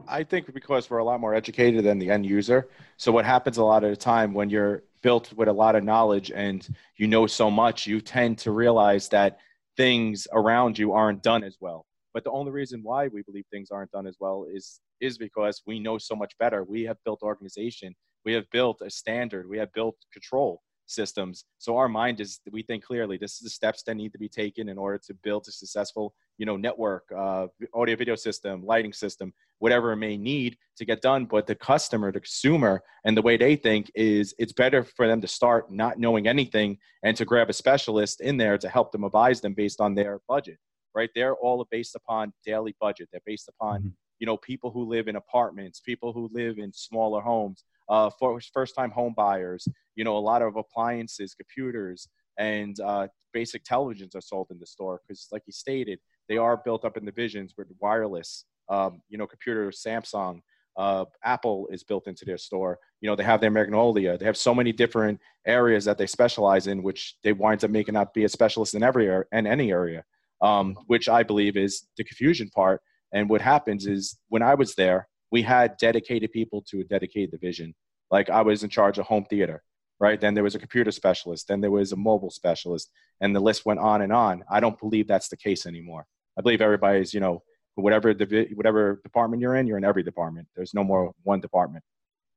I 0.07 0.23
think 0.23 0.53
because 0.53 0.89
we're 0.89 0.99
a 0.99 1.03
lot 1.03 1.19
more 1.19 1.33
educated 1.33 1.83
than 1.83 1.97
the 1.97 2.11
end 2.11 2.25
user. 2.25 2.67
So 2.97 3.11
what 3.11 3.25
happens 3.25 3.57
a 3.57 3.63
lot 3.63 3.83
of 3.83 3.89
the 3.89 3.95
time 3.95 4.33
when 4.33 4.49
you're 4.49 4.83
built 5.01 5.33
with 5.33 5.47
a 5.47 5.53
lot 5.53 5.75
of 5.75 5.83
knowledge 5.83 6.31
and 6.31 6.67
you 6.97 7.07
know 7.07 7.27
so 7.27 7.49
much, 7.49 7.87
you 7.87 8.01
tend 8.01 8.37
to 8.39 8.51
realize 8.51 9.09
that 9.09 9.39
things 9.75 10.27
around 10.33 10.77
you 10.77 10.93
aren't 10.93 11.23
done 11.23 11.43
as 11.43 11.57
well. 11.59 11.85
But 12.17 12.23
the 12.23 12.31
only 12.31 12.51
reason 12.51 12.79
why 12.81 13.09
we 13.09 13.21
believe 13.21 13.45
things 13.51 13.69
aren't 13.69 13.91
done 13.91 14.07
as 14.07 14.17
well 14.19 14.47
is 14.51 14.79
is 14.99 15.19
because 15.19 15.61
we 15.67 15.79
know 15.79 15.99
so 15.99 16.15
much 16.15 16.33
better. 16.39 16.63
We 16.63 16.81
have 16.85 16.97
built 17.05 17.21
organization, 17.21 17.95
we 18.25 18.33
have 18.33 18.49
built 18.49 18.81
a 18.81 18.89
standard, 18.89 19.47
we 19.47 19.59
have 19.59 19.71
built 19.71 19.97
control 20.11 20.63
systems. 20.87 21.45
So 21.59 21.77
our 21.77 21.87
mind 21.87 22.19
is 22.19 22.39
we 22.51 22.63
think 22.63 22.83
clearly. 22.83 23.17
This 23.17 23.33
is 23.33 23.41
the 23.41 23.51
steps 23.51 23.83
that 23.83 23.93
need 23.93 24.13
to 24.13 24.17
be 24.17 24.29
taken 24.29 24.67
in 24.67 24.79
order 24.79 24.99
to 25.05 25.13
build 25.13 25.45
a 25.47 25.51
successful, 25.51 26.15
you 26.39 26.47
know, 26.47 26.57
network, 26.57 27.03
uh, 27.15 27.45
audio 27.75 27.95
video 27.95 28.15
system, 28.15 28.65
lighting 28.65 28.93
system, 28.93 29.31
whatever 29.59 29.91
it 29.91 29.97
may 29.97 30.17
need 30.17 30.57
to 30.77 30.85
get 30.85 31.03
done. 31.03 31.25
But 31.25 31.45
the 31.45 31.53
customer, 31.53 32.11
the 32.11 32.21
consumer, 32.21 32.81
and 33.05 33.15
the 33.15 33.21
way 33.21 33.37
they 33.37 33.55
think 33.55 33.91
is 33.93 34.33
it's 34.39 34.53
better 34.53 34.83
for 34.83 35.05
them 35.05 35.21
to 35.21 35.27
start 35.27 35.71
not 35.71 35.99
knowing 35.99 36.27
anything 36.27 36.79
and 37.03 37.15
to 37.15 37.25
grab 37.25 37.51
a 37.51 37.53
specialist 37.53 38.21
in 38.21 38.37
there 38.37 38.57
to 38.57 38.69
help 38.69 38.91
them 38.91 39.03
advise 39.03 39.39
them 39.39 39.53
based 39.53 39.79
on 39.79 39.93
their 39.93 40.19
budget. 40.27 40.57
Right? 40.97 41.09
They're 41.13 41.35
all 41.35 41.65
based 41.69 41.95
upon 41.95 42.33
daily 42.45 42.75
budget. 42.81 43.09
They're 43.11 43.21
based 43.25 43.49
upon 43.49 43.79
mm-hmm. 43.79 43.89
you 44.19 44.25
know 44.25 44.37
people 44.37 44.71
who 44.71 44.83
live 44.85 45.07
in 45.07 45.15
apartments, 45.15 45.79
people 45.79 46.11
who 46.11 46.29
live 46.33 46.57
in 46.57 46.73
smaller 46.73 47.21
homes 47.21 47.63
uh, 47.89 48.09
for 48.19 48.41
first 48.53 48.75
time 48.75 48.91
home 48.91 49.13
buyers. 49.15 49.67
You 49.95 50.03
know, 50.03 50.17
a 50.17 50.25
lot 50.31 50.41
of 50.41 50.55
appliances, 50.55 51.35
computers, 51.35 52.07
and 52.37 52.79
uh, 52.79 53.07
basic 53.33 53.63
televisions 53.63 54.15
are 54.15 54.21
sold 54.21 54.47
in 54.51 54.59
the 54.59 54.65
store 54.65 55.01
because, 55.07 55.27
like 55.31 55.43
you 55.45 55.53
stated, 55.53 55.99
they 56.27 56.37
are 56.37 56.57
built 56.57 56.83
up 56.85 56.97
in 56.97 57.05
divisions 57.05 57.53
with 57.57 57.67
wireless. 57.79 58.45
Um, 58.69 59.01
you 59.07 59.17
know, 59.17 59.27
computers, 59.27 59.81
Samsung, 59.85 60.41
uh, 60.77 61.05
Apple 61.23 61.67
is 61.71 61.83
built 61.83 62.07
into 62.07 62.25
their 62.25 62.37
store. 62.37 62.79
You 63.01 63.09
know, 63.09 63.15
they 63.15 63.23
have 63.23 63.41
their 63.41 63.51
Magnolia. 63.51 64.17
They 64.17 64.25
have 64.25 64.37
so 64.37 64.53
many 64.53 64.71
different 64.71 65.19
areas 65.45 65.85
that 65.85 65.97
they 65.97 66.07
specialize 66.07 66.67
in, 66.67 66.83
which 66.83 67.17
they 67.23 67.33
wind 67.33 67.63
up 67.63 67.71
making 67.71 67.95
out 67.95 68.13
be 68.13 68.25
a 68.25 68.29
specialist 68.29 68.75
in 68.75 68.83
every 68.83 69.07
area, 69.07 69.25
and 69.31 69.47
any 69.47 69.71
area, 69.71 70.03
um, 70.41 70.75
which 70.87 71.09
I 71.09 71.23
believe 71.23 71.57
is 71.57 71.87
the 71.97 72.03
confusion 72.03 72.49
part. 72.49 72.81
And 73.13 73.29
what 73.29 73.41
happens 73.41 73.87
is 73.87 74.17
when 74.29 74.43
I 74.43 74.55
was 74.55 74.75
there, 74.75 75.07
we 75.31 75.41
had 75.41 75.77
dedicated 75.77 76.31
people 76.31 76.63
to 76.69 76.81
a 76.81 76.83
dedicated 76.83 77.31
division. 77.31 77.73
Like 78.11 78.29
I 78.29 78.41
was 78.41 78.63
in 78.63 78.69
charge 78.69 78.97
of 78.97 79.05
home 79.05 79.25
theater, 79.25 79.63
right? 79.99 80.19
Then 80.19 80.33
there 80.33 80.43
was 80.43 80.55
a 80.55 80.59
computer 80.59 80.91
specialist, 80.91 81.47
then 81.47 81.61
there 81.61 81.71
was 81.71 81.91
a 81.91 81.97
mobile 81.97 82.29
specialist, 82.29 82.91
and 83.21 83.35
the 83.35 83.39
list 83.39 83.65
went 83.65 83.79
on 83.79 84.01
and 84.01 84.13
on. 84.13 84.43
I 84.49 84.59
don't 84.59 84.79
believe 84.79 85.07
that's 85.07 85.29
the 85.29 85.37
case 85.37 85.65
anymore. 85.65 86.05
I 86.37 86.41
believe 86.41 86.61
everybody's, 86.61 87.13
you 87.13 87.19
know, 87.19 87.43
whatever 87.75 88.13
divi- 88.13 88.53
whatever 88.53 89.01
department 89.03 89.41
you're 89.41 89.55
in, 89.55 89.67
you're 89.67 89.77
in 89.77 89.83
every 89.83 90.03
department. 90.03 90.47
There's 90.55 90.73
no 90.73 90.83
more 90.83 91.13
one 91.23 91.41
department. 91.41 91.83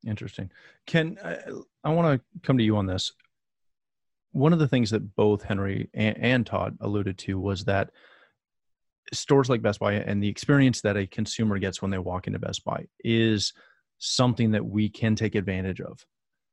Interesting. 0.07 0.51
Ken, 0.87 1.19
I, 1.25 1.39
I 1.85 1.91
want 1.91 2.21
to 2.21 2.41
come 2.43 2.59
to 2.59 2.65
you 2.65 2.77
on 2.77 2.87
this. 2.87 3.13
One 4.33 4.53
of 4.53 4.59
the 4.59 4.69
things 4.69 4.91
that 4.91 5.15
both 5.17 5.43
Henry 5.43 5.91
and, 5.95 6.17
and 6.19 6.47
Todd 6.47 6.77
alluded 6.81 7.19
to 7.19 7.39
was 7.39 7.65
that 7.65 7.91
stores 9.13 9.49
like 9.49 9.63
Best 9.63 9.81
Buy 9.81 9.95
and 9.95 10.23
the 10.23 10.29
experience 10.29 10.81
that 10.83 10.97
a 10.97 11.07
consumer 11.07 11.59
gets 11.59 11.83
when 11.83 11.91
they 11.91 11.99
walk 11.99 12.27
into 12.27 12.39
Best 12.39 12.65
Buy 12.65 12.87
is 13.05 13.53
something 13.99 14.53
that 14.53 14.65
we 14.65 14.89
can 14.89 15.15
take 15.15 15.35
advantage 15.35 15.81
of. 15.81 16.05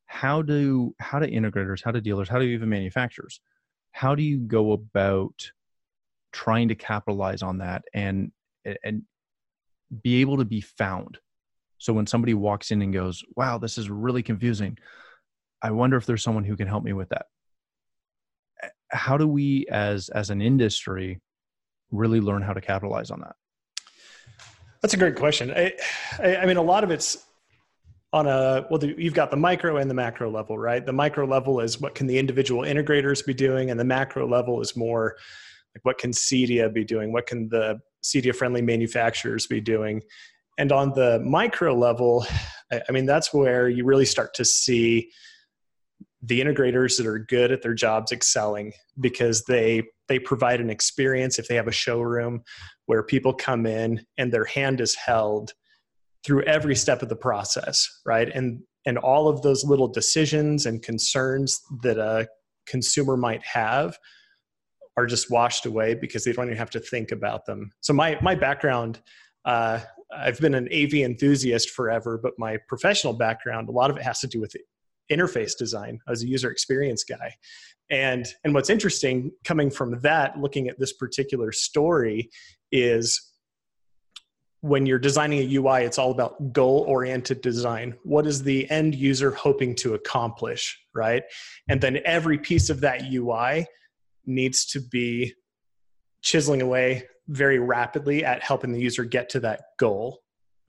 How 0.08 0.42
do 0.42 0.96
how 1.00 1.20
do 1.20 1.28
integrators, 1.28 1.84
how 1.84 1.92
do 1.92 2.02
dealers, 2.02 2.30
how 2.30 2.40
do 2.40 2.46
even 2.46 2.70
manufacturers, 2.70 3.40
how 3.92 4.16
do 4.16 4.24
you 4.24 4.38
go 4.40 4.72
about 4.72 5.52
trying 6.32 6.70
to 6.70 6.76
capitalize 6.76 7.44
on 7.44 7.60
that 7.60 7.84
and 7.94 8.32
and 8.84 9.04
be 10.02 10.22
able 10.22 10.38
to 10.38 10.46
be 10.46 10.62
found? 10.62 11.20
So 11.78 11.94
when 11.94 12.08
somebody 12.08 12.34
walks 12.34 12.72
in 12.72 12.82
and 12.82 12.94
goes, 12.94 13.24
"Wow, 13.36 13.60
this 13.60 13.78
is 13.78 13.90
really 13.90 14.24
confusing," 14.24 14.78
I 15.62 15.72
wonder 15.72 15.98
if 15.98 16.06
there's 16.06 16.24
someone 16.24 16.44
who 16.44 16.58
can 16.58 16.68
help 16.68 16.84
me 16.84 16.94
with 16.94 17.10
that. 17.10 17.28
How 18.90 19.18
do 19.18 19.28
we, 19.28 19.66
as 19.70 20.10
as 20.10 20.30
an 20.30 20.42
industry, 20.42 21.20
really 21.92 22.22
learn 22.22 22.42
how 22.42 22.54
to 22.54 22.62
capitalize 22.62 23.12
on 23.12 23.22
that? 23.22 23.36
That's 24.82 24.94
a 24.94 24.98
great 24.98 25.16
question. 25.16 25.52
I, 25.52 25.74
I, 26.20 26.38
I 26.38 26.46
mean, 26.46 26.58
a 26.58 26.62
lot 26.62 26.84
of 26.84 26.92
it's 26.92 27.18
on 28.14 28.28
a 28.28 28.66
well, 28.70 28.84
you've 28.84 29.14
got 29.14 29.32
the 29.32 29.38
micro 29.38 29.78
and 29.78 29.90
the 29.90 29.94
macro 29.94 30.30
level, 30.30 30.58
right? 30.58 30.86
The 30.86 30.94
micro 30.94 31.26
level 31.26 31.60
is 31.60 31.82
what 31.82 31.96
can 31.96 32.08
the 32.08 32.18
individual 32.18 32.62
integrators 32.64 33.26
be 33.26 33.34
doing, 33.34 33.70
and 33.70 33.80
the 33.80 33.86
macro 33.86 34.28
level 34.28 34.62
is 34.62 34.76
more 34.76 35.18
like 35.76 35.84
what 35.84 35.98
can 35.98 36.12
CEDIA 36.12 36.74
be 36.74 36.84
doing? 36.84 37.12
What 37.12 37.28
can 37.28 37.50
the 37.50 37.80
CEDIA 38.04 38.36
friendly 38.36 38.62
manufacturers 38.62 39.48
be 39.48 39.60
doing? 39.60 40.02
And 40.58 40.72
on 40.72 40.94
the 40.94 41.20
micro 41.20 41.76
level, 41.76 42.26
I 42.72 42.92
mean, 42.92 43.06
that's 43.06 43.34
where 43.34 43.70
you 43.70 43.86
really 43.86 44.06
start 44.06 44.34
to 44.36 44.46
see 44.46 45.12
the 46.22 46.42
integrators 46.42 46.98
that 46.98 47.06
are 47.06 47.20
good 47.20 47.52
at 47.52 47.62
their 47.62 47.74
jobs 47.74 48.12
excelling 48.12 48.74
because 49.00 49.44
they 49.46 49.84
they 50.08 50.18
provide 50.18 50.60
an 50.60 50.70
experience 50.70 51.38
if 51.38 51.48
they 51.48 51.56
have 51.56 51.68
a 51.68 51.72
showroom 51.72 52.42
where 52.86 53.04
people 53.04 53.34
come 53.34 53.66
in 53.66 54.04
and 54.18 54.32
their 54.32 54.46
hand 54.46 54.82
is 54.82 54.96
held 54.96 55.54
through 56.26 56.42
every 56.44 56.76
step 56.76 57.02
of 57.02 57.10
the 57.10 57.16
process 57.16 57.88
right? 58.06 58.30
And 58.34 58.62
and 58.86 58.98
all 58.98 59.28
of 59.28 59.42
those 59.42 59.66
little 59.66 59.88
decisions 59.88 60.66
and 60.66 60.82
concerns 60.82 61.60
that 61.84 61.98
a 61.98 62.28
consumer 62.66 63.18
might 63.18 63.46
have 63.46 63.98
are 64.96 65.06
just 65.06 65.30
washed 65.30 65.66
away 65.66 65.94
because 65.94 66.24
they 66.24 66.32
don't 66.32 66.46
even 66.46 66.58
have 66.58 66.72
to 66.72 66.80
think 66.80 67.12
about 67.12 67.46
them. 67.46 67.72
So 67.82 67.94
my 67.94 68.18
my 68.22 68.34
background 68.34 69.02
uh, 69.46 69.80
I've 70.16 70.40
been 70.40 70.56
an 70.56 70.68
AV 70.74 70.94
enthusiast 70.96 71.72
forever, 71.72 72.20
but 72.22 72.34
my 72.38 72.58
professional 72.68 73.14
background, 73.14 73.70
a 73.70 73.72
lot 73.72 73.90
of 73.90 73.98
it 73.98 74.04
has 74.04 74.20
to 74.20 74.28
do 74.28 74.40
with 74.40 74.56
interface 75.12 75.58
design. 75.58 76.00
I 76.08 76.12
was 76.12 76.24
a 76.24 76.28
user 76.28 76.52
experience 76.52 77.04
guy. 77.04 77.36
And, 77.90 78.26
and 78.44 78.54
what's 78.54 78.70
interesting 78.70 79.32
coming 79.44 79.70
from 79.70 80.00
that, 80.02 80.38
looking 80.38 80.68
at 80.68 80.80
this 80.80 80.94
particular 80.94 81.52
story, 81.52 82.30
is 82.72 83.34
when 84.62 84.86
you're 84.86 85.00
designing 85.00 85.40
a 85.40 85.56
UI, 85.56 85.84
it's 85.84 85.98
all 85.98 86.12
about 86.12 86.52
goal 86.52 86.84
oriented 86.88 87.42
design. 87.42 87.96
What 88.04 88.26
is 88.28 88.44
the 88.44 88.70
end 88.70 88.96
user 88.96 89.32
hoping 89.32 89.76
to 89.76 89.94
accomplish, 89.94 90.78
right? 90.94 91.24
And 91.70 91.80
then 91.80 92.00
every 92.06 92.38
piece 92.38 92.70
of 92.70 92.82
that 92.82 93.04
UI 93.04 93.68
needs 94.26 94.66
to 94.68 94.82
be 94.82 95.34
chiseling 96.22 96.62
away 96.62 97.04
very 97.30 97.60
rapidly 97.60 98.26
at 98.26 98.44
helping 98.44 98.72
the 98.72 98.82
user 98.82 99.06
get 99.06 99.30
to 99.30 99.40
that 99.42 99.62
goal 99.78 100.20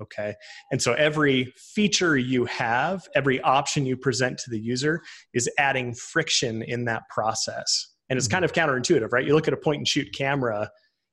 okay? 0.00 0.34
And 0.70 0.80
so 0.80 0.92
every 0.94 1.52
feature 1.56 2.16
you 2.16 2.44
have 2.46 3.06
every 3.14 3.40
option 3.40 3.86
you 3.86 3.96
present 3.96 4.38
to 4.38 4.50
the 4.50 4.58
user 4.60 5.02
is 5.34 5.50
adding 5.58 5.94
friction 5.94 6.62
in 6.62 6.84
that 6.86 7.02
process. 7.10 7.94
And 8.10 8.16
it's 8.16 8.28
kind 8.28 8.44
mm-hmm. 8.44 8.58
of 8.58 8.68
counterintuitive 8.70 9.12
right? 9.12 9.26
You 9.26 9.34
look 9.34 9.48
at 9.48 9.54
a 9.54 9.58
point 9.58 9.78
and 9.78 9.88
shoot 9.88 10.08
camera 10.14 10.70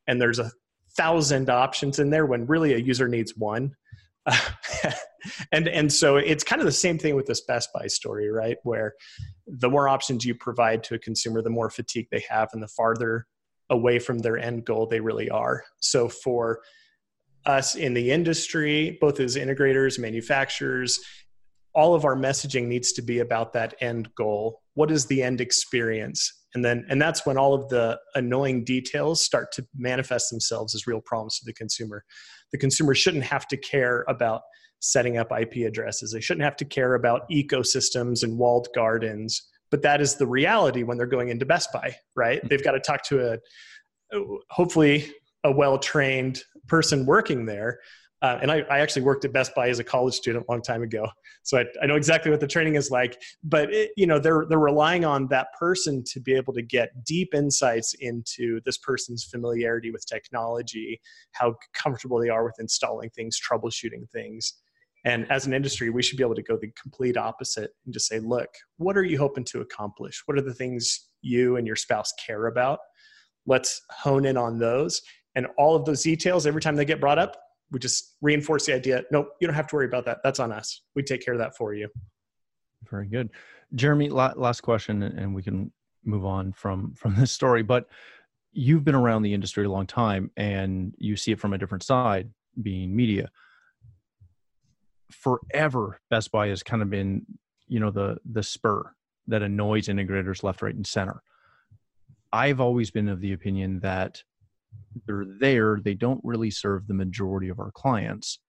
and 0.08 0.22
there's 0.22 0.40
a 0.40 0.52
thousand 0.98 1.50
options 1.50 2.00
in 2.00 2.10
there 2.10 2.26
when 2.26 2.46
really 2.46 2.74
a 2.74 2.78
user 2.78 3.08
needs 3.08 3.34
one. 3.36 3.76
And 5.52 5.68
and 5.68 5.92
so 5.92 6.18
it's 6.18 6.44
kind 6.44 6.62
of 6.62 6.66
the 6.66 6.72
same 6.72 6.98
thing 6.98 7.16
with 7.16 7.26
this 7.26 7.42
best 7.42 7.70
buy 7.74 7.88
story 7.88 8.30
right? 8.30 8.58
Where 8.64 8.94
the 9.48 9.70
more 9.70 9.88
options 9.88 10.26
you 10.26 10.36
provide 10.36 10.84
to 10.86 10.96
a 10.96 11.00
consumer 11.00 11.42
the 11.42 11.50
more 11.50 11.70
fatigue 11.70 12.08
they 12.12 12.24
have 12.30 12.50
and 12.54 12.62
the 12.62 12.68
farther 12.68 13.28
away 13.70 14.00
from 14.00 14.20
their 14.20 14.38
end 14.38 14.66
goal 14.66 14.86
they 14.86 15.00
really 15.00 15.30
are. 15.30 15.64
So 15.80 16.08
for 16.08 16.60
us 17.46 17.76
in 17.76 17.94
the 17.94 18.12
industry, 18.12 18.98
both 19.00 19.20
as 19.20 19.36
integrators, 19.36 20.00
manufacturers, 20.00 21.00
all 21.74 21.94
of 21.94 22.06
our 22.06 22.16
messaging 22.16 22.68
needs 22.68 22.94
to 22.94 23.02
be 23.02 23.20
about 23.20 23.54
that 23.54 23.76
end 23.82 24.10
goal. 24.16 24.62
What 24.74 24.92
is 24.92 25.06
the 25.06 25.22
end 25.22 25.42
experience? 25.42 26.32
And 26.54 26.64
then, 26.64 26.86
and 26.90 27.02
that's 27.02 27.26
when 27.26 27.38
all 27.38 27.54
of 27.54 27.68
the 27.68 28.00
annoying 28.16 28.64
details 28.64 29.22
start 29.22 29.52
to 29.54 29.68
manifest 29.76 30.30
themselves 30.32 30.74
as 30.74 30.88
real 30.88 31.02
problems 31.02 31.38
to 31.40 31.46
the 31.46 31.54
consumer. 31.54 32.06
The 32.54 32.58
consumer 32.58 32.96
shouldn't 32.96 33.26
have 33.26 33.46
to 33.50 33.58
care 33.58 34.06
about 34.08 34.42
setting 34.80 35.18
up 35.18 35.32
IP 35.38 35.68
addresses. 35.68 36.14
They 36.14 36.22
shouldn't 36.22 36.46
have 36.46 36.56
to 36.58 36.66
care 36.66 36.96
about 36.96 37.30
ecosystems 37.30 38.24
and 38.24 38.38
walled 38.38 38.70
gardens. 38.74 39.46
But 39.70 39.82
that 39.82 40.00
is 40.00 40.16
the 40.16 40.28
reality 40.28 40.84
when 40.84 40.98
they're 40.98 41.08
going 41.08 41.30
into 41.30 41.46
Best 41.46 41.74
Buy, 41.74 41.96
right? 42.16 42.38
Mm-hmm. 42.38 42.48
They've 42.48 42.64
got 42.64 42.72
to 42.72 42.80
talk 42.80 43.04
to 43.06 43.34
a 43.34 43.38
hopefully 44.50 45.12
a 45.46 45.52
well 45.52 45.80
trained 45.80 46.42
person 46.68 47.06
working 47.06 47.46
there 47.46 47.80
Uh, 48.22 48.40
and 48.42 48.50
I, 48.52 48.62
I, 48.72 48.80
actually 48.80 49.04
worked 49.04 49.24
at 49.26 49.34
Best 49.34 49.54
Buy 49.54 49.70
as 49.70 49.78
a 49.78 49.84
college 49.84 50.16
student 50.16 50.46
a 50.48 50.52
long 50.52 50.62
time 50.62 50.82
ago, 50.82 51.08
so 51.44 51.60
I, 51.60 51.66
I 51.84 51.86
know 51.86 51.96
exactly 51.96 52.32
what 52.32 52.40
the 52.40 52.48
training 52.48 52.76
is 52.76 52.90
like. 52.90 53.22
But 53.44 53.72
it, 53.72 53.92
you 53.98 54.08
know, 54.08 54.20
they're 54.20 54.46
they're 54.50 54.58
relying 54.58 55.06
on 55.06 55.28
that 55.28 55.48
person 55.60 56.04
to 56.12 56.20
be 56.20 56.34
able 56.34 56.54
to 56.54 56.64
get 56.64 57.04
deep 57.04 57.36
insights 57.36 57.94
into 58.00 58.62
this 58.66 58.80
person's 58.80 59.26
familiarity 59.26 59.92
with 59.92 60.08
technology, 60.08 61.00
how 61.34 61.56
comfortable 61.74 62.20
they 62.20 62.30
are 62.30 62.46
with 62.46 62.56
installing 62.58 63.12
things, 63.12 63.38
troubleshooting 63.40 64.10
things. 64.12 64.54
And 65.04 65.30
as 65.30 65.46
an 65.46 65.54
industry, 65.54 65.92
we 65.92 66.02
should 66.02 66.18
be 66.18 66.24
able 66.24 66.36
to 66.36 66.42
go 66.42 66.58
the 66.58 66.72
complete 66.82 67.18
opposite 67.18 67.72
and 67.86 67.94
just 67.94 68.08
say, 68.08 68.20
look, 68.20 68.50
what 68.78 68.98
are 68.98 69.04
you 69.04 69.20
hoping 69.20 69.44
to 69.52 69.62
accomplish? 69.62 70.24
What 70.26 70.38
are 70.38 70.42
the 70.42 70.54
things 70.54 71.10
you 71.22 71.58
and 71.58 71.68
your 71.68 71.76
spouse 71.76 72.12
care 72.26 72.48
about? 72.48 72.80
Let's 73.46 73.82
hone 73.92 74.26
in 74.26 74.36
on 74.36 74.58
those. 74.58 75.02
And 75.36 75.48
all 75.58 75.76
of 75.76 75.86
those 75.86 76.02
details, 76.02 76.48
every 76.48 76.62
time 76.62 76.76
they 76.76 76.86
get 76.86 77.00
brought 77.00 77.20
up, 77.20 77.38
we 77.72 77.80
just 77.80 78.16
reinforce 78.22 78.66
the 78.66 78.74
idea 78.74 79.04
nope 79.12 79.30
you 79.40 79.48
don't 79.48 79.56
have 79.56 79.68
to 79.68 79.76
worry 79.76 79.86
about 79.86 80.06
that. 80.06 80.20
That's 80.24 80.40
on 80.40 80.52
us. 80.52 80.82
We 80.96 81.04
take 81.04 81.24
care 81.24 81.34
of 81.34 81.40
that 81.40 81.56
for 81.56 81.74
you. 81.74 81.90
Very 82.90 83.08
good. 83.08 83.30
Jeremy 83.74 84.10
last 84.10 84.62
question 84.62 85.04
and 85.04 85.34
we 85.34 85.44
can 85.44 85.72
move 86.04 86.26
on 86.26 86.54
from 86.54 86.94
from 86.94 87.16
this 87.16 87.32
story 87.32 87.64
but 87.64 87.88
you've 88.52 88.86
been 88.86 88.96
around 88.96 89.24
the 89.24 89.34
industry 89.34 89.66
a 89.66 89.70
long 89.70 89.88
time 89.88 90.32
and 90.38 90.94
you 90.98 91.16
see 91.16 91.32
it 91.32 91.40
from 91.40 91.54
a 91.54 91.58
different 91.58 91.84
side 91.84 92.30
being 92.62 92.96
media. 92.96 93.30
Forever 95.12 96.00
best 96.10 96.32
buy 96.32 96.48
has 96.48 96.64
kind 96.64 96.82
of 96.82 96.90
been 96.90 97.26
you 97.68 97.80
know 97.80 97.92
the 97.92 98.18
the 98.30 98.44
spur 98.44 98.94
that 99.28 99.42
annoys 99.42 99.88
integrators 99.88 100.44
left 100.44 100.62
right 100.62 100.76
and 100.76 100.86
center. 100.86 101.22
I've 102.32 102.60
always 102.60 102.92
been 102.92 103.10
of 103.10 103.22
the 103.22 103.34
opinion 103.34 103.80
that 103.80 104.24
they're 105.06 105.26
there, 105.40 105.80
they 105.84 105.94
don't 105.94 106.22
really 106.24 106.52
serve 106.52 106.88
the 106.88 106.94
majority 106.94 107.50
of 107.50 107.60
our 107.60 107.72
clients. 107.72 108.40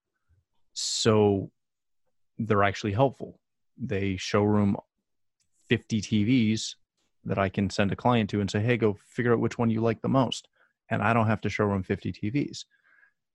So 0.72 1.50
they're 2.38 2.64
actually 2.64 2.92
helpful. 2.92 3.40
They 3.78 4.16
showroom 4.16 4.76
50 5.68 6.00
TVs 6.00 6.74
that 7.24 7.38
I 7.38 7.48
can 7.48 7.70
send 7.70 7.92
a 7.92 7.96
client 7.96 8.30
to 8.30 8.40
and 8.40 8.50
say, 8.50 8.60
hey, 8.60 8.76
go 8.76 8.96
figure 9.08 9.32
out 9.32 9.40
which 9.40 9.58
one 9.58 9.70
you 9.70 9.80
like 9.80 10.00
the 10.00 10.08
most. 10.08 10.48
And 10.90 11.02
I 11.02 11.12
don't 11.12 11.26
have 11.26 11.40
to 11.42 11.48
showroom 11.48 11.82
50 11.82 12.12
TVs. 12.12 12.64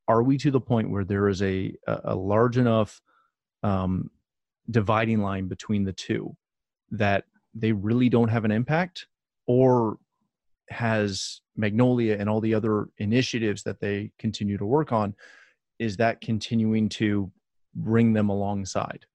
Are 0.07 0.23
we 0.23 0.37
to 0.39 0.51
the 0.51 0.61
point 0.61 0.89
where 0.89 1.03
there 1.03 1.27
is 1.27 1.41
a, 1.41 1.73
a 1.87 2.15
large 2.15 2.57
enough 2.57 3.01
um, 3.63 4.09
dividing 4.69 5.21
line 5.21 5.47
between 5.47 5.83
the 5.83 5.93
two 5.93 6.35
that 6.91 7.25
they 7.53 7.71
really 7.71 8.09
don't 8.09 8.29
have 8.29 8.45
an 8.45 8.51
impact? 8.51 9.07
Or 9.47 9.97
has 10.71 11.41
Magnolia 11.55 12.17
and 12.17 12.29
all 12.29 12.41
the 12.41 12.53
other 12.53 12.87
initiatives 12.97 13.63
that 13.63 13.79
they 13.79 14.11
continue 14.17 14.57
to 14.57 14.65
work 14.65 14.91
on, 14.91 15.15
is 15.79 15.97
that 15.97 16.21
continuing 16.21 16.89
to 16.89 17.31
bring 17.75 18.13
them 18.13 18.29
alongside? 18.29 19.05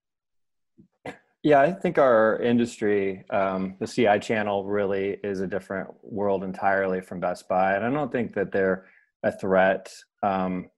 Yeah, 1.43 1.61
I 1.61 1.71
think 1.71 1.97
our 1.97 2.41
industry, 2.41 3.23
um, 3.29 3.75
the 3.79 3.87
CI 3.87 4.19
channel, 4.19 4.65
really 4.65 5.17
is 5.23 5.39
a 5.39 5.47
different 5.47 5.89
world 6.01 6.43
entirely 6.43 6.99
from 6.99 7.19
Best 7.19 7.47
Buy, 7.47 7.75
and 7.75 7.85
I 7.85 7.89
don't 7.89 8.11
think 8.11 8.33
that 8.33 8.51
they're 8.51 8.85
a 9.23 9.31
threat, 9.31 9.93
um, 10.23 10.69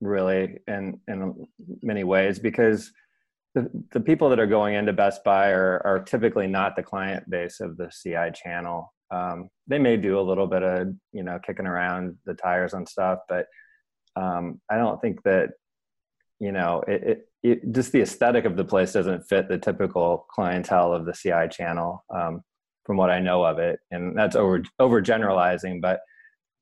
really, 0.00 0.58
in 0.66 1.00
in 1.08 1.46
many 1.82 2.04
ways, 2.04 2.38
because 2.38 2.92
the, 3.54 3.70
the 3.92 4.00
people 4.00 4.28
that 4.30 4.40
are 4.40 4.46
going 4.46 4.74
into 4.74 4.92
Best 4.92 5.24
Buy 5.24 5.50
are, 5.50 5.80
are 5.84 6.00
typically 6.00 6.46
not 6.46 6.74
the 6.76 6.82
client 6.82 7.28
base 7.30 7.60
of 7.60 7.76
the 7.76 7.88
CI 7.88 8.32
channel 8.34 8.92
um, 9.12 9.48
they 9.66 9.78
may 9.78 9.96
do 9.96 10.18
a 10.18 10.22
little 10.22 10.46
bit 10.46 10.62
of 10.62 10.88
you 11.12 11.22
know 11.22 11.38
kicking 11.46 11.66
around 11.66 12.16
the 12.24 12.34
tires 12.34 12.74
and 12.74 12.88
stuff 12.88 13.20
but 13.28 13.46
um, 14.16 14.60
i 14.70 14.76
don't 14.76 15.00
think 15.00 15.22
that 15.22 15.50
you 16.40 16.50
know 16.50 16.82
it, 16.88 17.02
it, 17.02 17.28
it, 17.42 17.72
just 17.72 17.92
the 17.92 18.00
aesthetic 18.00 18.44
of 18.44 18.56
the 18.56 18.64
place 18.64 18.92
doesn't 18.92 19.22
fit 19.24 19.48
the 19.48 19.58
typical 19.58 20.26
clientele 20.30 20.92
of 20.92 21.04
the 21.04 21.12
ci 21.12 21.48
channel 21.50 22.04
um, 22.14 22.40
from 22.84 22.96
what 22.96 23.10
i 23.10 23.20
know 23.20 23.44
of 23.44 23.58
it. 23.58 23.78
And 23.92 24.16
that's 24.18 24.34
over 24.36 25.00
generalizing 25.00 25.80
but 25.80 26.00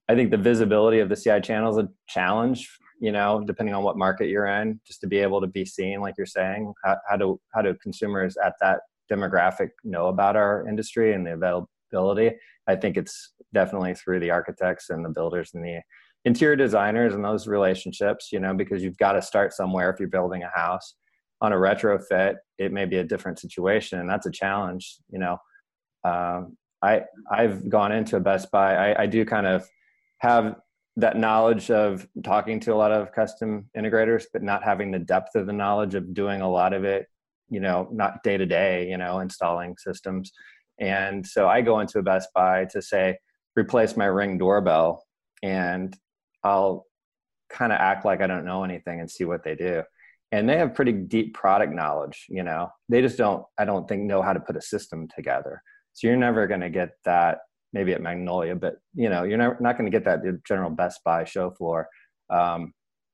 i 0.09 0.14
think 0.14 0.30
the 0.30 0.37
visibility 0.37 0.99
of 0.99 1.09
the 1.09 1.16
ci 1.16 1.40
channel 1.40 1.71
is 1.71 1.85
a 1.85 1.88
challenge 2.09 2.69
you 3.00 3.13
know 3.13 3.43
depending 3.47 3.75
on 3.75 3.82
what 3.82 3.97
market 3.97 4.28
you're 4.28 4.47
in 4.47 4.78
just 4.86 5.00
to 5.00 5.06
be 5.06 5.19
able 5.19 5.41
to 5.41 5.47
be 5.47 5.65
seen 5.65 6.00
like 6.00 6.15
you're 6.19 6.26
saying. 6.26 6.73
How, 6.84 6.97
how 7.08 7.17
do 7.17 7.41
how 7.54 7.63
do 7.63 7.75
consumers 7.82 8.36
at 8.36 8.54
that 8.60 8.80
demographic 9.10 9.71
know 9.82 10.08
about 10.08 10.36
our 10.36 10.69
industry 10.69 11.15
and 11.15 11.26
the 11.26 11.32
avail- 11.34 11.69
ability. 11.93 12.37
I 12.67 12.76
think 12.76 12.97
it's 12.97 13.33
definitely 13.53 13.95
through 13.95 14.21
the 14.21 14.31
architects 14.31 14.91
and 14.91 15.05
the 15.05 15.11
builders 15.11 15.50
and 15.55 15.65
the 15.65 15.81
interior 16.25 16.57
designers 16.57 17.15
and 17.15 17.25
those 17.25 17.47
relationships, 17.47 18.29
you 18.33 18.41
know, 18.41 18.55
because 18.55 18.83
you've 18.83 18.99
got 18.99 19.13
to 19.13 19.23
start 19.23 19.53
somewhere 19.53 19.91
if 19.91 19.99
you're 19.99 20.09
building 20.09 20.43
a 20.43 20.59
house. 20.59 20.95
On 21.43 21.53
a 21.55 21.57
retrofit, 21.57 22.37
it 22.59 22.71
may 22.71 22.85
be 22.85 22.99
a 22.99 23.05
different 23.05 23.39
situation, 23.39 23.99
and 23.99 24.11
that's 24.11 24.26
a 24.26 24.31
challenge, 24.31 24.99
you 25.11 25.19
know. 25.19 25.39
Um, 26.05 26.59
I 26.83 27.05
I've 27.31 27.69
gone 27.69 27.93
into 27.93 28.17
a 28.17 28.21
Best 28.21 28.50
Buy. 28.50 28.93
I, 28.93 29.03
I 29.03 29.07
do 29.07 29.25
kind 29.25 29.47
of 29.47 29.67
have 30.19 30.57
that 30.97 31.17
knowledge 31.17 31.71
of 31.71 32.07
talking 32.23 32.61
to 32.61 32.75
a 32.75 32.76
lot 32.76 32.93
of 32.93 33.13
custom 33.13 33.71
integrators, 33.76 34.25
but 34.33 34.43
not 34.43 34.63
having 34.63 34.91
the 34.91 34.99
depth 34.99 35.35
of 35.35 35.47
the 35.47 35.53
knowledge 35.53 35.95
of 35.95 36.13
doing 36.13 36.43
a 36.43 36.50
lot 36.50 36.75
of 36.75 36.85
it, 36.85 37.07
you 37.49 37.61
know, 37.61 37.89
not 37.91 38.23
day 38.23 38.37
to 38.37 38.45
day, 38.45 38.89
you 38.89 38.99
know, 38.99 39.21
installing 39.21 39.76
systems. 39.79 40.33
And 40.80 41.26
so 41.26 41.47
I 41.47 41.60
go 41.60 41.80
into 41.80 41.99
a 41.99 42.02
Best 42.02 42.30
Buy 42.34 42.64
to 42.73 42.80
say, 42.80 43.19
replace 43.56 43.97
my 43.97 44.06
ring 44.06 44.38
doorbell, 44.38 45.04
and 45.43 45.95
I'll 46.43 46.86
kind 47.50 47.73
of 47.73 47.78
act 47.78 48.04
like 48.04 48.23
I 48.23 48.26
don't 48.26 48.45
know 48.45 48.64
anything 48.64 49.00
and 49.00 49.10
see 49.10 49.25
what 49.25 49.45
they 49.45 49.54
do. 49.54 49.82
And 50.32 50.49
they 50.49 50.56
have 50.58 50.75
pretty 50.75 50.93
deep 50.93 51.34
product 51.34 51.75
knowledge, 51.75 52.26
you 52.28 52.43
know. 52.43 52.71
They 52.88 53.02
just 53.02 53.19
don't, 53.19 53.45
I 53.58 53.64
don't 53.64 53.88
think, 53.88 54.02
know 54.02 54.23
how 54.23 54.32
to 54.32 54.40
put 54.40 54.56
a 54.56 54.62
system 54.62 55.08
together. 55.14 55.62
So 55.93 56.06
you're 56.06 56.16
never 56.16 56.47
going 56.47 56.60
to 56.60 56.71
get 56.71 56.90
that 57.04 57.38
maybe 57.73 57.93
at 57.93 58.02
Magnolia, 58.02 58.54
but 58.56 58.76
you 58.95 59.08
know, 59.08 59.25
you're 59.25 59.38
not, 59.38 59.60
not 59.60 59.76
going 59.76 59.90
to 59.90 59.97
get 59.97 60.04
that 60.04 60.26
at 60.26 60.45
general 60.45 60.71
Best 60.71 61.00
Buy 61.04 61.25
show 61.25 61.50
floor 61.50 61.88
um, 62.30 62.73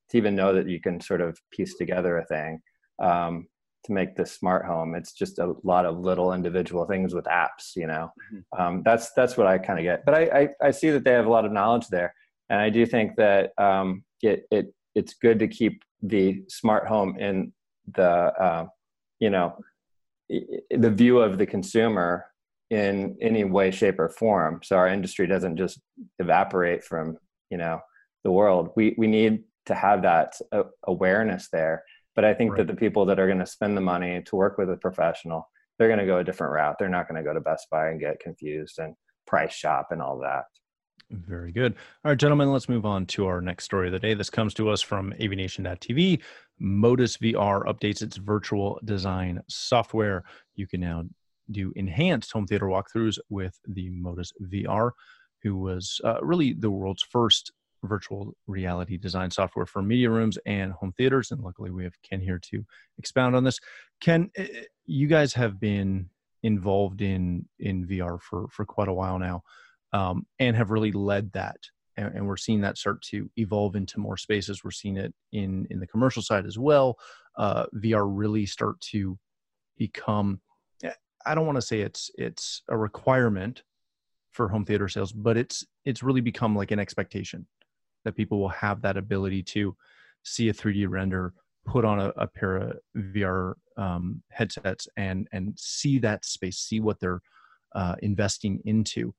to 0.09 0.17
even 0.17 0.35
know 0.35 0.53
that 0.53 0.67
you 0.67 0.79
can 0.79 1.01
sort 1.01 1.21
of 1.21 1.37
piece 1.51 1.75
together 1.75 2.17
a 2.17 2.25
thing. 2.25 2.61
Um, 3.01 3.47
to 3.87 3.93
make 3.93 4.15
this 4.15 4.31
smart 4.31 4.65
home. 4.65 4.95
It's 4.95 5.13
just 5.13 5.39
a 5.39 5.55
lot 5.63 5.85
of 5.85 5.99
little 5.99 6.33
individual 6.33 6.85
things 6.85 7.13
with 7.13 7.25
apps 7.25 7.75
you 7.75 7.87
know? 7.87 8.11
Mm-hmm. 8.33 8.61
um, 8.61 8.83
that's 8.85 9.11
that's 9.13 9.35
what 9.37 9.47
i 9.47 9.57
kind 9.57 9.79
of 9.79 9.83
get. 9.83 10.05
But 10.05 10.15
I, 10.15 10.23
I, 10.61 10.67
I 10.67 10.71
see 10.71 10.91
that 10.91 11.03
they 11.03 11.11
have 11.11 11.25
a 11.25 11.31
lot 11.31 11.45
of 11.45 11.51
knowledge 11.51 11.87
there. 11.87 12.13
And 12.49 12.61
i 12.61 12.69
do 12.69 12.85
think 12.85 13.15
that 13.17 13.51
um, 13.57 14.03
it 14.21 14.45
it 14.51 14.73
it's 14.95 15.13
good 15.13 15.39
to 15.39 15.47
keep 15.47 15.83
the 16.01 16.43
smart 16.47 16.87
home 16.87 17.17
in 17.17 17.53
the 17.95 18.03
uh, 18.03 18.67
you 19.19 19.29
know 19.29 19.57
the 20.29 20.91
view 20.91 21.19
of 21.19 21.37
the 21.37 21.45
consumer 21.45 22.25
in 22.69 23.15
any 23.21 23.45
way 23.45 23.71
shape 23.71 23.99
or 23.99 24.09
form. 24.09 24.59
So 24.63 24.75
our 24.75 24.87
industry 24.87 25.25
doesn't 25.25 25.57
just 25.57 25.79
evaporate 26.19 26.83
from 26.83 27.17
you 27.49 27.57
know 27.57 27.81
the 28.23 28.31
world. 28.31 28.71
We 28.75 28.95
we 28.97 29.07
need 29.07 29.43
to 29.67 29.75
have 29.75 30.01
that 30.01 30.39
uh, 30.51 30.63
awareness 30.85 31.49
there 31.51 31.83
but 32.17 32.25
I 32.25 32.33
think 32.33 32.53
right. 32.53 32.57
that 32.57 32.67
the 32.67 32.75
people 32.75 33.05
that 33.05 33.19
are 33.19 33.27
going 33.27 33.37
to 33.37 33.45
spend 33.45 33.77
the 33.77 33.81
money 33.81 34.23
to 34.23 34.35
work 34.35 34.57
with 34.57 34.71
a 34.71 34.75
professional, 34.75 35.47
they're 35.77 35.87
going 35.87 35.99
to 35.99 36.05
go 36.07 36.17
a 36.17 36.23
different 36.23 36.51
route. 36.51 36.75
They're 36.79 36.89
not 36.89 37.07
going 37.07 37.23
to 37.23 37.23
go 37.23 37.31
to 37.31 37.39
Best 37.39 37.67
Buy 37.69 37.89
and 37.89 37.99
get 37.99 38.19
confused 38.19 38.79
and 38.79 38.95
price 39.27 39.53
shop 39.53 39.89
and 39.91 40.01
all 40.01 40.17
that. 40.23 40.45
Very 41.11 41.51
good. 41.51 41.75
All 42.03 42.09
right, 42.09 42.17
gentlemen, 42.17 42.51
let's 42.51 42.67
move 42.67 42.87
on 42.87 43.05
to 43.05 43.27
our 43.27 43.39
next 43.39 43.65
story 43.65 43.85
of 43.87 43.93
the 43.93 43.99
day. 43.99 44.15
This 44.15 44.31
comes 44.31 44.55
to 44.55 44.69
us 44.71 44.81
from 44.81 45.13
avnation.tv. 45.19 46.23
Modus 46.57 47.17
VR 47.17 47.63
updates 47.65 48.01
its 48.01 48.17
virtual 48.17 48.79
design 48.83 49.39
software. 49.47 50.23
You 50.55 50.65
can 50.65 50.81
now 50.81 51.03
do 51.51 51.71
enhanced 51.75 52.31
home 52.31 52.47
theater 52.47 52.65
walkthroughs 52.65 53.19
with 53.29 53.55
the 53.67 53.91
Modus 53.91 54.33
VR, 54.41 54.89
who 55.43 55.55
was 55.55 56.01
uh, 56.03 56.19
really 56.23 56.53
the 56.53 56.71
world's 56.71 57.03
first 57.03 57.51
virtual 57.83 58.35
reality 58.47 58.97
design 58.97 59.31
software 59.31 59.65
for 59.65 59.81
media 59.81 60.09
rooms 60.09 60.37
and 60.45 60.71
home 60.71 60.93
theaters. 60.97 61.31
And 61.31 61.41
luckily, 61.41 61.71
we 61.71 61.83
have 61.83 62.01
Ken 62.01 62.19
here 62.19 62.39
to 62.51 62.65
expound 62.97 63.35
on 63.35 63.43
this. 63.43 63.59
Ken, 64.01 64.29
eh, 64.37 64.47
eh, 64.53 64.63
you 64.85 65.07
guys 65.07 65.33
have 65.33 65.59
been 65.59 66.09
involved 66.43 67.01
in 67.01 67.45
in 67.59 67.85
VR 67.87 68.19
for 68.21 68.47
for 68.49 68.65
quite 68.65 68.87
a 68.87 68.93
while 68.93 69.19
now, 69.19 69.43
um, 69.93 70.25
and 70.39 70.55
have 70.55 70.71
really 70.71 70.91
led 70.91 71.31
that. 71.33 71.57
And, 71.97 72.13
and, 72.13 72.27
we're 72.27 72.37
seeing 72.37 72.61
that 72.61 72.77
start 72.77 73.01
to 73.09 73.27
evolve 73.37 73.75
into 73.75 73.99
more 73.99 74.17
spaces. 74.17 74.63
We're 74.63 74.71
seeing 74.71 74.97
it 74.97 75.13
in 75.31 75.65
in 75.69 75.79
the 75.79 75.87
commercial 75.87 76.21
side 76.21 76.45
as 76.45 76.57
well. 76.57 76.97
Uh, 77.37 77.65
VR 77.75 78.07
really 78.07 78.45
start 78.45 78.79
to 78.91 79.17
become. 79.77 80.41
Eh, 80.83 80.91
I 81.25 81.35
don't 81.35 81.45
want 81.45 81.57
to 81.57 81.61
say 81.61 81.81
it's 81.81 82.11
it's 82.15 82.63
a 82.69 82.77
requirement 82.77 83.63
for 84.31 84.47
home 84.47 84.65
theater 84.65 84.87
sales, 84.87 85.11
but 85.11 85.37
it's 85.37 85.65
it's 85.85 86.03
really 86.03 86.21
become 86.21 86.55
like 86.55 86.71
an 86.71 86.79
expectation 86.79 87.47
that 88.07 88.15
people 88.15 88.39
will 88.39 88.49
have 88.49 88.81
that 88.81 88.97
ability 88.97 89.43
to 89.43 89.75
see 90.23 90.47
a 90.49 90.53
3D 90.53 90.87
render, 90.89 91.33
put 91.65 91.83
on 91.83 91.99
a, 91.99 92.13
a 92.15 92.25
pair 92.25 92.55
of 92.55 92.77
VR 92.95 93.53
um, 93.75 94.23
headsets, 94.29 94.87
and 94.95 95.27
and 95.33 95.53
see 95.57 95.99
that 95.99 96.25
space, 96.25 96.57
see 96.57 96.79
what 96.79 96.99
they're 96.99 97.21
uh, 97.75 97.95
investing 98.01 98.61
into. 98.63 99.13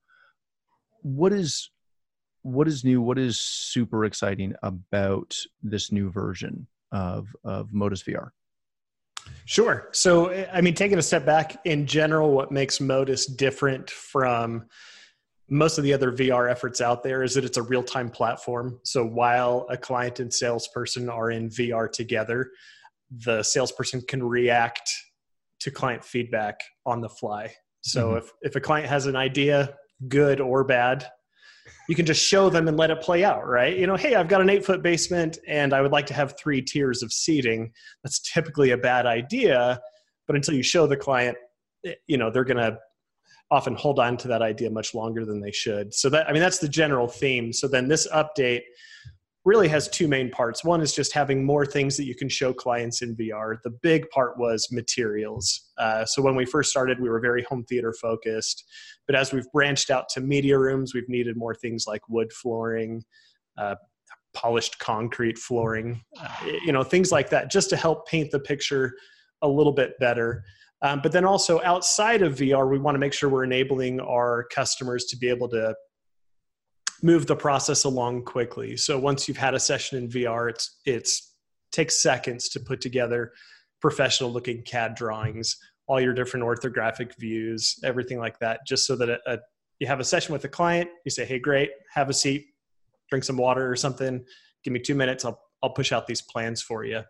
What 1.03 1.33
is 1.33 1.71
what 2.43 2.67
is 2.67 2.83
new? 2.83 3.03
What 3.03 3.19
is 3.19 3.39
super 3.39 4.07
exciting 4.07 4.55
about 4.63 5.37
this 5.63 5.93
new 5.93 6.11
version 6.11 6.67
of 6.91 7.29
of 7.45 7.73
Modus 7.73 8.03
VR? 8.03 8.31
Sure. 9.45 9.89
So, 9.93 10.31
I 10.53 10.63
mean, 10.63 10.75
taking 10.75 10.99
a 10.99 11.03
step 11.03 11.27
back 11.27 11.61
in 11.67 11.87
general, 11.87 12.31
what 12.31 12.51
makes 12.51 12.81
Modus 12.81 13.27
different 13.27 13.91
from 13.91 14.65
most 15.51 15.79
of 15.79 15.85
the 15.85 15.93
other 15.93 16.13
VR 16.13 16.51
efforts 16.51 16.81
out 16.81 17.03
there 17.03 17.23
is 17.23 17.35
that 17.35 17.45
it's 17.45 17.57
a 17.57 17.63
real 17.63 17.83
time 17.83 18.11
platform. 18.11 18.79
So, 18.83 19.05
while 19.05 19.67
a 19.71 19.77
client 19.77 20.21
and 20.21 20.33
salesperson 20.33 21.09
are 21.09 21.31
in 21.31 21.49
VR 21.49 21.91
together, 21.91 22.51
the 23.11 23.43
salesperson 23.43 24.03
can 24.03 24.23
react 24.23 24.91
to 25.61 25.71
client 25.71 26.05
feedback 26.05 26.61
on 26.85 27.01
the 27.01 27.09
fly. 27.09 27.53
So, 27.81 28.09
mm-hmm. 28.09 28.19
if, 28.19 28.33
if 28.43 28.57
a 28.57 28.61
client 28.61 28.89
has 28.89 29.07
an 29.07 29.17
idea, 29.17 29.75
good 30.09 30.41
or 30.41 30.65
bad, 30.65 31.11
you 31.89 31.95
can 31.95 32.05
just 32.05 32.23
show 32.23 32.51
them 32.51 32.69
and 32.69 32.77
let 32.77 32.91
it 32.91 33.01
play 33.01 33.25
out, 33.25 33.47
right? 33.47 33.77
You 33.77 33.87
know, 33.87 33.97
hey, 33.97 34.15
I've 34.15 34.29
got 34.29 34.43
an 34.43 34.51
eight 34.51 34.65
foot 34.65 34.83
basement 34.83 35.39
and 35.47 35.73
I 35.73 35.81
would 35.81 35.93
like 35.93 36.07
to 36.07 36.15
have 36.15 36.35
three 36.39 36.61
tiers 36.61 37.03
of 37.03 37.13
seating. 37.13 37.73
That's 38.05 38.21
typically 38.21 38.71
a 38.71 38.77
bad 38.77 39.07
idea, 39.07 39.81
but 40.27 40.37
until 40.37 40.55
you 40.55 40.63
show 40.63 40.87
the 40.87 40.97
client, 40.97 41.37
eh, 41.87 41.95
you 42.07 42.19
know, 42.19 42.31
they're 42.31 42.45
going 42.45 42.59
to 42.59 42.79
often 43.51 43.75
hold 43.75 43.99
on 43.99 44.17
to 44.19 44.29
that 44.29 44.43
idea 44.43 44.71
much 44.71 44.95
longer 44.95 45.25
than 45.25 45.41
they 45.41 45.53
should. 45.53 45.95
So 45.95 46.11
that 46.11 46.29
I 46.29 46.33
mean 46.33 46.43
that's 46.43 46.59
the 46.59 46.69
general 46.69 47.09
theme. 47.09 47.53
So 47.53 47.69
then 47.69 47.89
this 47.89 48.07
update 48.09 48.63
really 49.45 49.69
has 49.69 49.89
two 49.89 50.07
main 50.09 50.31
parts. 50.31 50.63
One 50.63 50.83
is 50.83 50.93
just 50.93 51.13
having 51.13 51.43
more 51.43 51.65
things 51.65 51.97
that 51.97 52.05
you 52.05 52.15
can 52.15 52.29
show 52.29 52.53
clients 52.53 53.01
in 53.01 53.17
VR. 53.17 53.57
The 53.63 53.71
big 53.71 54.09
part 54.11 54.39
was 54.39 54.71
materials. 54.71 55.71
Uh, 55.79 56.05
so 56.05 56.21
when 56.21 56.35
we 56.35 56.45
first 56.45 56.71
started, 56.71 57.01
we 57.01 57.09
were 57.09 57.19
very 57.21 57.43
home 57.45 57.65
theater 57.65 57.95
focused. 57.95 58.65
But 59.07 59.17
as 59.17 59.33
we've 59.33 59.51
branched 59.53 59.89
out 59.89 60.11
to 60.11 60.21
media 60.21 60.59
rooms, 60.59 60.93
we've 60.93 61.09
needed 61.09 61.37
more 61.37 61.55
things 61.55 61.87
like 61.87 62.07
wood 62.11 62.31
flooring, 62.31 63.03
uh, 63.57 63.77
polished 64.35 64.79
concrete 64.81 65.39
flooring, 65.39 66.03
uh, 66.21 66.29
you 66.67 66.73
know, 66.73 66.83
things 66.83 67.11
like 67.11 67.31
that, 67.31 67.51
just 67.51 67.71
to 67.71 67.77
help 67.77 68.07
paint 68.07 68.31
the 68.31 68.41
picture 68.41 68.93
a 69.41 69.49
little 69.49 69.73
bit 69.73 69.99
better. 69.99 70.45
Um, 70.83 71.01
but 71.03 71.13
then 71.13 71.25
also 71.25 71.61
outside 71.63 72.23
of 72.23 72.37
VR, 72.37 72.71
we 72.71 72.79
want 72.79 72.95
to 72.95 73.01
make 73.01 73.13
sure 73.13 73.29
we're 73.29 73.45
enabling 73.45 74.01
our 74.01 74.45
customers 74.55 75.07
to 75.07 75.17
be 75.17 75.29
able 75.29 75.49
to 75.49 75.75
move 77.03 77.27
the 77.27 77.37
process 77.37 77.85
along 77.85 78.25
quickly. 78.25 78.77
So 78.77 78.99
once 78.99 79.29
you've 79.29 79.37
had 79.37 79.55
a 79.55 79.61
session 79.61 79.99
in 79.99 80.09
VR, 80.09 80.51
it's 80.51 80.81
it's 80.85 81.35
takes 81.73 82.03
seconds 82.03 82.49
to 82.49 82.61
put 82.61 82.81
together 82.81 83.33
professional 83.81 84.33
looking 84.33 84.63
CAD 84.63 84.95
drawings, 84.95 85.57
all 85.87 86.01
your 86.01 86.15
different 86.15 86.45
orthographic 86.45 87.13
views, 87.19 87.79
everything 87.85 88.19
like 88.19 88.39
that, 88.41 88.61
just 88.67 88.87
so 88.87 88.97
that 88.97 89.09
a, 89.09 89.19
a, 89.27 89.39
you 89.79 89.87
have 89.87 90.01
a 90.01 90.05
session 90.05 90.33
with 90.33 90.45
a 90.45 90.49
client, 90.49 90.89
you 91.05 91.11
say, 91.11 91.25
"Hey, 91.25 91.39
great, 91.39 91.71
have 91.93 92.09
a 92.09 92.15
seat, 92.15 92.47
drink 93.11 93.25
some 93.25 93.37
water 93.37 93.71
or 93.71 93.77
something. 93.77 94.25
Give 94.65 94.73
me 94.73 94.81
2 94.81 94.95
minutes, 94.95 95.25
I'll 95.25 95.41
I'll 95.63 95.71
push 95.71 95.93
out 95.93 96.07
these 96.07 96.23
plans 96.23 96.63
for 96.63 96.85
you. 96.85 97.03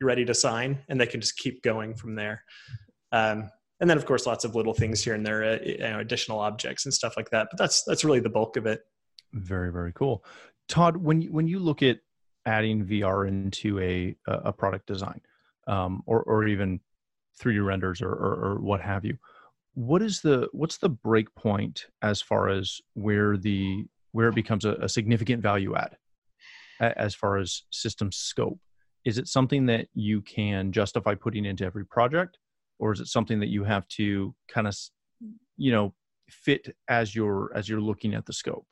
You 0.00 0.06
ready 0.06 0.24
to 0.24 0.34
sign?" 0.34 0.78
And 0.88 1.00
they 1.00 1.06
can 1.06 1.20
just 1.20 1.36
keep 1.36 1.62
going 1.62 1.94
from 1.94 2.14
there. 2.14 2.44
Um, 3.12 3.50
and 3.80 3.90
then 3.90 3.98
of 3.98 4.06
course 4.06 4.26
lots 4.26 4.44
of 4.44 4.54
little 4.54 4.74
things 4.74 5.02
here 5.02 5.14
and 5.14 5.26
there, 5.26 5.44
uh, 5.44 5.58
you 5.64 5.78
know, 5.78 5.98
additional 6.00 6.38
objects 6.38 6.84
and 6.84 6.94
stuff 6.94 7.14
like 7.16 7.30
that. 7.30 7.48
But 7.50 7.58
that's 7.58 7.82
that's 7.84 8.04
really 8.04 8.20
the 8.20 8.30
bulk 8.30 8.56
of 8.56 8.66
it. 8.66 8.80
Very, 9.32 9.72
very 9.72 9.92
cool. 9.92 10.24
Todd, 10.68 10.96
when 10.96 11.22
you, 11.22 11.32
when 11.32 11.46
you 11.46 11.58
look 11.58 11.82
at 11.82 11.98
adding 12.46 12.84
VR 12.84 13.28
into 13.28 13.78
a, 13.80 14.16
a 14.26 14.52
product 14.52 14.86
design 14.86 15.20
um, 15.66 16.02
or, 16.06 16.22
or 16.22 16.46
even 16.46 16.80
3D 17.40 17.64
renders 17.64 18.02
or, 18.02 18.10
or, 18.10 18.44
or 18.44 18.60
what 18.60 18.80
have 18.80 19.04
you, 19.04 19.16
what 19.74 20.02
is 20.02 20.20
the 20.20 20.48
what's 20.52 20.78
the 20.78 20.88
break 20.88 21.34
point 21.34 21.86
as 22.02 22.20
far 22.20 22.48
as 22.48 22.80
where 22.94 23.36
the 23.36 23.84
where 24.12 24.28
it 24.28 24.34
becomes 24.34 24.64
a, 24.64 24.72
a, 24.74 24.88
significant 24.88 25.42
value 25.42 25.74
add 25.74 25.96
as 26.80 27.14
far 27.14 27.38
as 27.38 27.62
system 27.70 28.12
scope 28.12 28.58
is 29.04 29.16
it 29.16 29.28
something 29.28 29.66
that 29.66 29.88
you 29.94 30.20
can 30.20 30.72
justify 30.72 31.14
putting 31.14 31.44
into 31.44 31.64
every 31.64 31.86
project 31.86 32.38
or 32.82 32.92
is 32.92 32.98
it 32.98 33.06
something 33.06 33.38
that 33.38 33.48
you 33.48 33.62
have 33.62 33.86
to 33.86 34.34
kind 34.48 34.66
of 34.66 34.76
you 35.56 35.70
know 35.70 35.94
fit 36.28 36.74
as 36.88 37.14
you're 37.14 37.52
as 37.54 37.68
you're 37.68 37.80
looking 37.80 38.12
at 38.12 38.26
the 38.26 38.32
scope? 38.32 38.66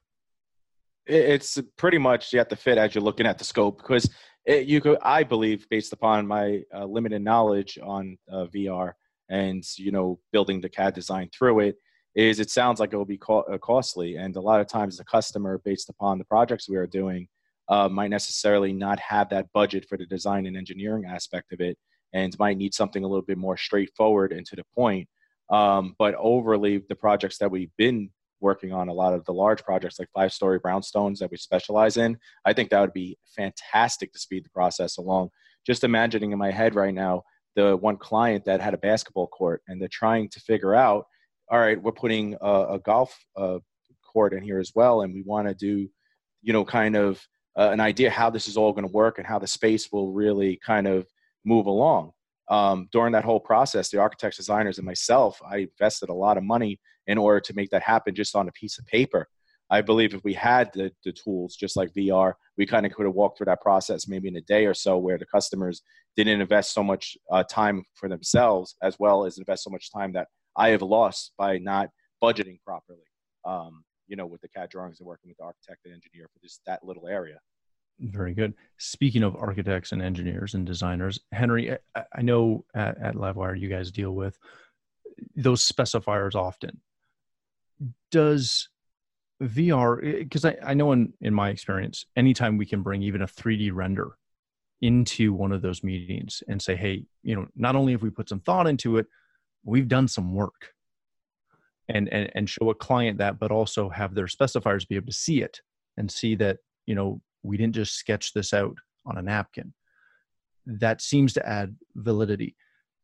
It's 1.07 1.59
pretty 1.77 1.99
much 1.99 2.33
you 2.33 2.41
have 2.41 2.49
to 2.49 2.57
fit 2.57 2.77
as 2.77 2.95
you're 2.95 3.05
looking 3.05 3.27
at 3.27 3.39
the 3.39 3.45
scope 3.45 3.79
because 3.79 4.11
it, 4.45 4.67
you 4.67 4.81
could 4.81 4.99
i 5.03 5.23
believe 5.23 5.69
based 5.69 5.93
upon 5.93 6.27
my 6.27 6.63
uh, 6.75 6.85
limited 6.85 7.23
knowledge 7.23 7.79
on 7.83 8.17
uh, 8.33 8.47
vr 8.55 8.93
and 9.29 9.63
you 9.77 9.93
know 9.93 10.19
building 10.33 10.61
the 10.61 10.69
cad 10.69 10.95
design 10.95 11.29
through 11.37 11.61
it 11.61 11.77
is 12.15 12.41
it 12.41 12.51
sounds 12.51 12.81
like 12.81 12.93
it 12.93 12.97
will 12.97 13.05
be 13.05 13.19
co- 13.19 13.47
uh, 13.53 13.59
costly 13.59 14.17
and 14.17 14.37
a 14.37 14.41
lot 14.41 14.61
of 14.61 14.67
times 14.67 14.97
the 14.97 15.05
customer 15.05 15.61
based 15.65 15.89
upon 15.91 16.19
the 16.19 16.25
projects 16.25 16.69
we 16.69 16.77
are 16.77 16.87
doing 16.87 17.29
uh, 17.69 17.89
might 17.89 18.11
necessarily 18.11 18.73
not 18.73 18.99
have 18.99 19.29
that 19.29 19.47
budget 19.53 19.87
for 19.89 19.97
the 19.99 20.07
design 20.07 20.47
and 20.47 20.57
engineering 20.57 21.05
aspect 21.05 21.53
of 21.53 21.61
it 21.61 21.77
and 22.13 22.39
might 22.39 22.57
need 22.57 22.75
something 22.75 23.05
a 23.05 23.09
little 23.09 23.25
bit 23.25 23.39
more 23.39 23.57
straightforward 23.57 24.33
and 24.33 24.47
to 24.47 24.57
the 24.57 24.65
point 24.75 25.09
um, 25.51 25.95
but 25.99 26.15
overly 26.17 26.79
the 26.89 26.95
projects 26.95 27.39
that 27.39 27.51
we've 27.51 27.75
been 27.77 28.11
working 28.41 28.73
on 28.73 28.89
a 28.89 28.93
lot 28.93 29.13
of 29.13 29.25
the 29.27 29.33
large 29.33 29.63
projects 29.65 29.99
like 29.99 30.09
five 30.15 30.33
story 30.33 30.59
brownstones 30.59 31.19
that 31.19 31.31
we 31.31 31.37
specialize 31.37 31.97
in. 31.97 32.17
I 32.45 32.53
think 32.53 32.71
that 32.71 32.81
would 32.81 32.93
be 32.93 33.19
fantastic 33.37 34.13
to 34.13 34.19
speed 34.19 34.45
the 34.45 34.51
process 34.51 34.97
along. 34.97 35.29
Just 35.67 35.85
imagining 35.85 36.33
in 36.33 36.39
my 36.39 36.51
head 36.51 36.75
right 36.75 36.95
now 36.95 37.23
the 37.57 37.77
one 37.77 37.97
client 37.97 38.45
that 38.45 38.61
had 38.61 38.75
a 38.75 38.79
basketball 38.79 39.27
court 39.27 39.61
and 39.69 39.81
they're 39.81 39.89
trying 39.89 40.29
to 40.31 40.41
figure 40.41 40.75
out 40.75 41.05
all 41.51 41.59
right, 41.59 41.83
we're 41.83 41.91
putting 41.91 42.37
a, 42.41 42.67
a 42.75 42.79
golf 42.79 43.19
uh, 43.37 43.59
court 44.07 44.33
in 44.33 44.43
here 44.43 44.61
as 44.61 44.71
well, 44.73 45.03
and 45.03 45.13
we 45.13 45.23
want 45.23 45.49
to 45.49 45.55
do, 45.55 45.89
you 46.43 46.53
know, 46.53 46.65
kind 46.65 46.95
of 46.95 47.21
uh, 47.59 47.71
an 47.73 47.81
idea 47.81 48.09
how 48.09 48.31
this 48.31 48.47
is 48.47 48.57
all 48.57 48.73
going 48.73 48.87
to 48.87 48.93
work 48.93 49.19
and 49.19 49.27
how 49.27 49.37
the 49.37 49.49
space 49.49 49.91
will 49.91 50.13
really 50.13 50.61
kind 50.65 50.87
of 50.87 51.09
move 51.45 51.67
along 51.67 52.13
um, 52.51 52.89
during 52.91 53.13
that 53.13 53.25
whole 53.25 53.41
process, 53.41 53.91
the 53.91 53.99
architects, 53.99 54.37
designers, 54.37 54.79
and 54.79 54.87
myself, 54.87 55.41
I 55.49 55.59
invested 55.59 56.09
a 56.09 56.15
lot 56.15 56.37
of 56.37 56.43
money 56.43 56.81
in 57.07 57.17
order 57.17 57.41
to 57.41 57.55
make 57.55 57.71
that 57.71 57.83
happen 57.83 58.15
just 58.15 58.35
on 58.35 58.49
a 58.49 58.53
piece 58.53 58.79
of 58.79 58.87
paper. 58.87 59.29
I 59.71 59.83
believe 59.83 60.15
if 60.15 60.25
we 60.25 60.35
had 60.35 60.73
the, 60.75 60.91
the 61.05 61.13
tools, 61.13 61.55
just 61.55 61.77
like 61.77 61.95
VR, 61.95 62.33
we 62.59 62.67
kind 62.67 62.85
of 62.85 62.93
could 62.93 63.07
have 63.07 63.15
walked 63.15 63.39
through 63.39 63.47
that 63.47 63.61
process 63.61 64.09
maybe 64.09 64.27
in 64.27 64.35
a 64.35 64.41
day 64.41 64.67
or 64.67 64.75
so 64.75 64.99
where 64.99 65.17
the 65.17 65.27
customers 65.27 65.83
didn't 66.17 66.41
invest 66.41 66.75
so 66.75 66.83
much 66.83 67.17
uh, 67.31 67.45
time 67.45 67.85
for 67.95 68.09
themselves 68.09 68.75
as 68.83 68.97
well 68.99 69.25
as 69.25 69.39
invest 69.39 69.63
so 69.63 69.71
much 69.71 69.93
time 69.93 70.13
that 70.13 70.27
I 70.57 70.71
have 70.71 70.83
lost 70.83 71.33
by 71.39 71.59
not 71.59 71.89
budgeting 72.21 72.59
properly, 72.67 73.07
um, 73.45 73.85
you 74.09 74.17
know, 74.17 74.27
with 74.27 74.41
the 74.41 74.49
CAD 74.49 74.71
drawings 74.71 74.99
and 74.99 75.07
working 75.07 75.31
with 75.31 75.37
the 75.39 75.45
architect 75.45 75.83
and 75.85 75.95
engineer 75.95 76.27
for 76.33 76.41
just 76.41 76.63
that 76.67 76.85
little 76.85 77.07
area. 77.07 77.39
Very 78.01 78.33
good. 78.33 78.55
Speaking 78.79 79.23
of 79.23 79.37
architects 79.37 79.93
and 79.93 80.01
engineers 80.01 80.55
and 80.55 80.67
designers, 80.67 81.21
Henry, 81.33 81.77
I, 81.95 82.23
know 82.23 82.65
at, 82.75 82.97
at 82.99 83.15
Livewire 83.15 83.59
you 83.59 83.69
guys 83.69 83.91
deal 83.91 84.13
with 84.13 84.39
those 85.37 85.67
specifiers 85.67 86.35
often. 86.35 86.81
Does 88.11 88.69
VR, 89.43 90.19
because 90.19 90.47
eh, 90.47 90.55
I, 90.63 90.71
I 90.71 90.75
know 90.75 90.93
in, 90.93 91.13
in 91.21 91.35
my 91.35 91.51
experience, 91.51 92.07
anytime 92.17 92.57
we 92.57 92.67
can 92.67 92.83
bring 92.83 93.03
even 93.03 93.23
a 93.23 93.27
3D 93.27 93.71
render 93.73 94.17
into 94.81 95.35
one 95.35 95.53
of 95.53 95.61
those 95.61 95.85
meetings 95.85 96.43
and 96.49 96.61
say, 96.61 96.77
hey, 96.77 97.05
you 97.23 97.37
know, 97.37 97.47
not 97.55 97.77
only 97.77 97.93
have 97.93 98.03
we 98.03 98.11
put 98.11 98.31
some 98.31 98.41
thought 98.41 98.67
into 98.67 98.97
it, 98.97 99.07
we've 99.63 99.89
done 99.89 100.09
some 100.09 100.35
work 100.35 100.73
and, 101.89 102.09
and, 102.09 102.31
and 102.35 102.49
show 102.49 102.71
a 102.71 102.75
client 102.75 103.19
that, 103.19 103.39
but 103.39 103.51
also 103.51 103.91
have 103.91 104.15
their 104.15 104.27
specifiers 104.27 104.89
be 104.89 104.97
able 104.97 105.07
to 105.07 105.13
see 105.13 105.43
it 105.43 105.61
and 105.99 106.11
see 106.11 106.35
that, 106.37 106.59
you 106.87 106.95
know, 106.95 107.21
we 107.43 107.57
didn't 107.57 107.75
just 107.75 107.95
sketch 107.95 108.33
this 108.33 108.53
out 108.53 108.77
on 109.07 109.19
a 109.19 109.23
napkin. 109.23 109.73
That 110.67 111.01
seems 111.01 111.33
to 111.35 111.49
add 111.49 111.77
validity. 111.97 112.57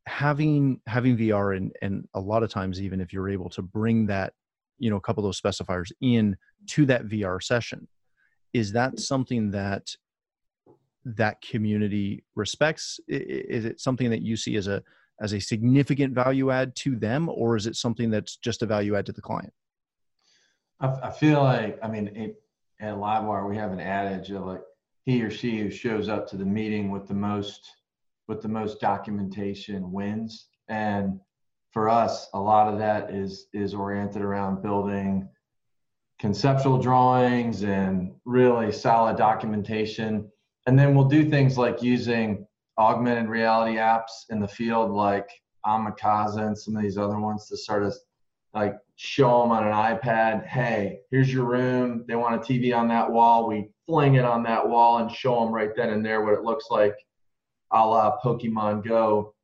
Having 0.06 0.80
having 0.86 1.16
vr 1.16 1.56
and 1.56 1.72
and 1.82 2.06
a 2.14 2.20
lot 2.20 2.44
of 2.44 2.50
times 2.50 2.80
even 2.80 3.00
if 3.00 3.12
you're 3.12 3.28
able 3.28 3.50
to 3.50 3.60
bring 3.60 4.06
that 4.06 4.34
you 4.78 4.88
know 4.88 4.96
a 4.96 5.00
couple 5.00 5.24
of 5.24 5.26
those 5.26 5.40
specifiers 5.40 5.90
in 6.00 6.36
to 6.68 6.86
that 6.86 7.06
vr 7.06 7.42
session 7.42 7.88
is 8.52 8.72
that 8.72 9.00
something 9.00 9.50
that 9.50 9.90
that 11.04 11.40
community 11.40 12.24
respects? 12.34 12.98
Is 13.06 13.64
it 13.64 13.80
something 13.80 14.10
that 14.10 14.22
you 14.22 14.36
see 14.36 14.56
as 14.56 14.66
a 14.66 14.82
as 15.20 15.32
a 15.32 15.40
significant 15.40 16.14
value 16.14 16.50
add 16.50 16.74
to 16.76 16.96
them 16.96 17.28
or 17.28 17.56
is 17.56 17.66
it 17.66 17.76
something 17.76 18.10
that's 18.10 18.36
just 18.36 18.62
a 18.62 18.66
value 18.66 18.96
add 18.96 19.06
to 19.06 19.12
the 19.12 19.22
client? 19.22 19.52
I, 20.80 20.88
I 21.04 21.10
feel 21.10 21.42
like 21.42 21.78
i 21.82 21.88
mean 21.88 22.08
it, 22.08 22.42
at 22.80 22.94
Livewire, 22.94 23.48
we 23.48 23.56
have 23.56 23.72
an 23.72 23.80
adage 23.80 24.30
of 24.30 24.44
like 24.44 24.62
he 25.04 25.22
or 25.22 25.30
she 25.30 25.58
who 25.58 25.70
shows 25.70 26.08
up 26.08 26.28
to 26.28 26.36
the 26.36 26.44
meeting 26.44 26.90
with 26.90 27.06
the 27.06 27.14
most 27.14 27.70
with 28.28 28.42
the 28.42 28.48
most 28.48 28.80
documentation 28.80 29.92
wins. 29.92 30.48
And 30.68 31.20
for 31.72 31.88
us, 31.88 32.28
a 32.34 32.40
lot 32.40 32.72
of 32.72 32.78
that 32.78 33.10
is 33.10 33.46
is 33.52 33.74
oriented 33.74 34.22
around 34.22 34.62
building 34.62 35.28
conceptual 36.18 36.78
drawings 36.78 37.62
and 37.62 38.12
really 38.24 38.72
solid 38.72 39.16
documentation. 39.16 40.30
And 40.66 40.78
then 40.78 40.94
we'll 40.94 41.08
do 41.08 41.28
things 41.28 41.58
like 41.58 41.82
using 41.82 42.46
augmented 42.78 43.28
reality 43.28 43.76
apps 43.76 44.24
in 44.30 44.40
the 44.40 44.48
field 44.48 44.90
like 44.90 45.28
Amikasa 45.64 46.46
and 46.46 46.58
some 46.58 46.76
of 46.76 46.82
these 46.82 46.98
other 46.98 47.18
ones 47.18 47.48
to 47.48 47.56
sort 47.56 47.82
of 47.82 47.94
like 48.54 48.76
show 48.96 49.42
them 49.42 49.52
on 49.52 49.66
an 49.66 49.72
iPad, 49.72 50.46
hey, 50.46 51.00
here's 51.10 51.32
your 51.32 51.44
room. 51.44 52.04
They 52.08 52.16
want 52.16 52.34
a 52.34 52.38
TV 52.38 52.76
on 52.76 52.88
that 52.88 53.10
wall. 53.10 53.46
We 53.46 53.68
fling 53.86 54.14
it 54.14 54.24
on 54.24 54.42
that 54.44 54.66
wall 54.66 54.98
and 54.98 55.10
show 55.10 55.40
them 55.40 55.52
right 55.52 55.70
then 55.76 55.90
and 55.90 56.04
there 56.04 56.24
what 56.24 56.34
it 56.34 56.42
looks 56.42 56.66
like 56.70 56.94
a 57.72 57.86
la 57.86 58.18
Pokemon 58.24 58.84
Go. 58.84 59.34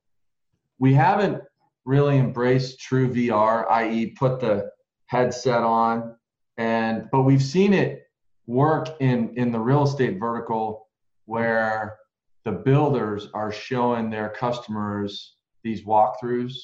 We 0.78 0.94
haven't 0.94 1.42
really 1.84 2.18
embraced 2.18 2.80
true 2.80 3.12
VR, 3.12 3.70
i.e., 3.70 4.14
put 4.18 4.40
the 4.40 4.70
headset 5.06 5.62
on, 5.62 6.16
and 6.56 7.08
but 7.12 7.22
we've 7.22 7.42
seen 7.42 7.72
it 7.72 8.04
work 8.46 8.88
in 9.00 9.34
in 9.36 9.52
the 9.52 9.60
real 9.60 9.84
estate 9.84 10.18
vertical 10.18 10.88
where 11.26 11.96
the 12.44 12.52
builders 12.52 13.28
are 13.34 13.52
showing 13.52 14.10
their 14.10 14.30
customers 14.30 15.36
these 15.62 15.84
walkthroughs 15.84 16.54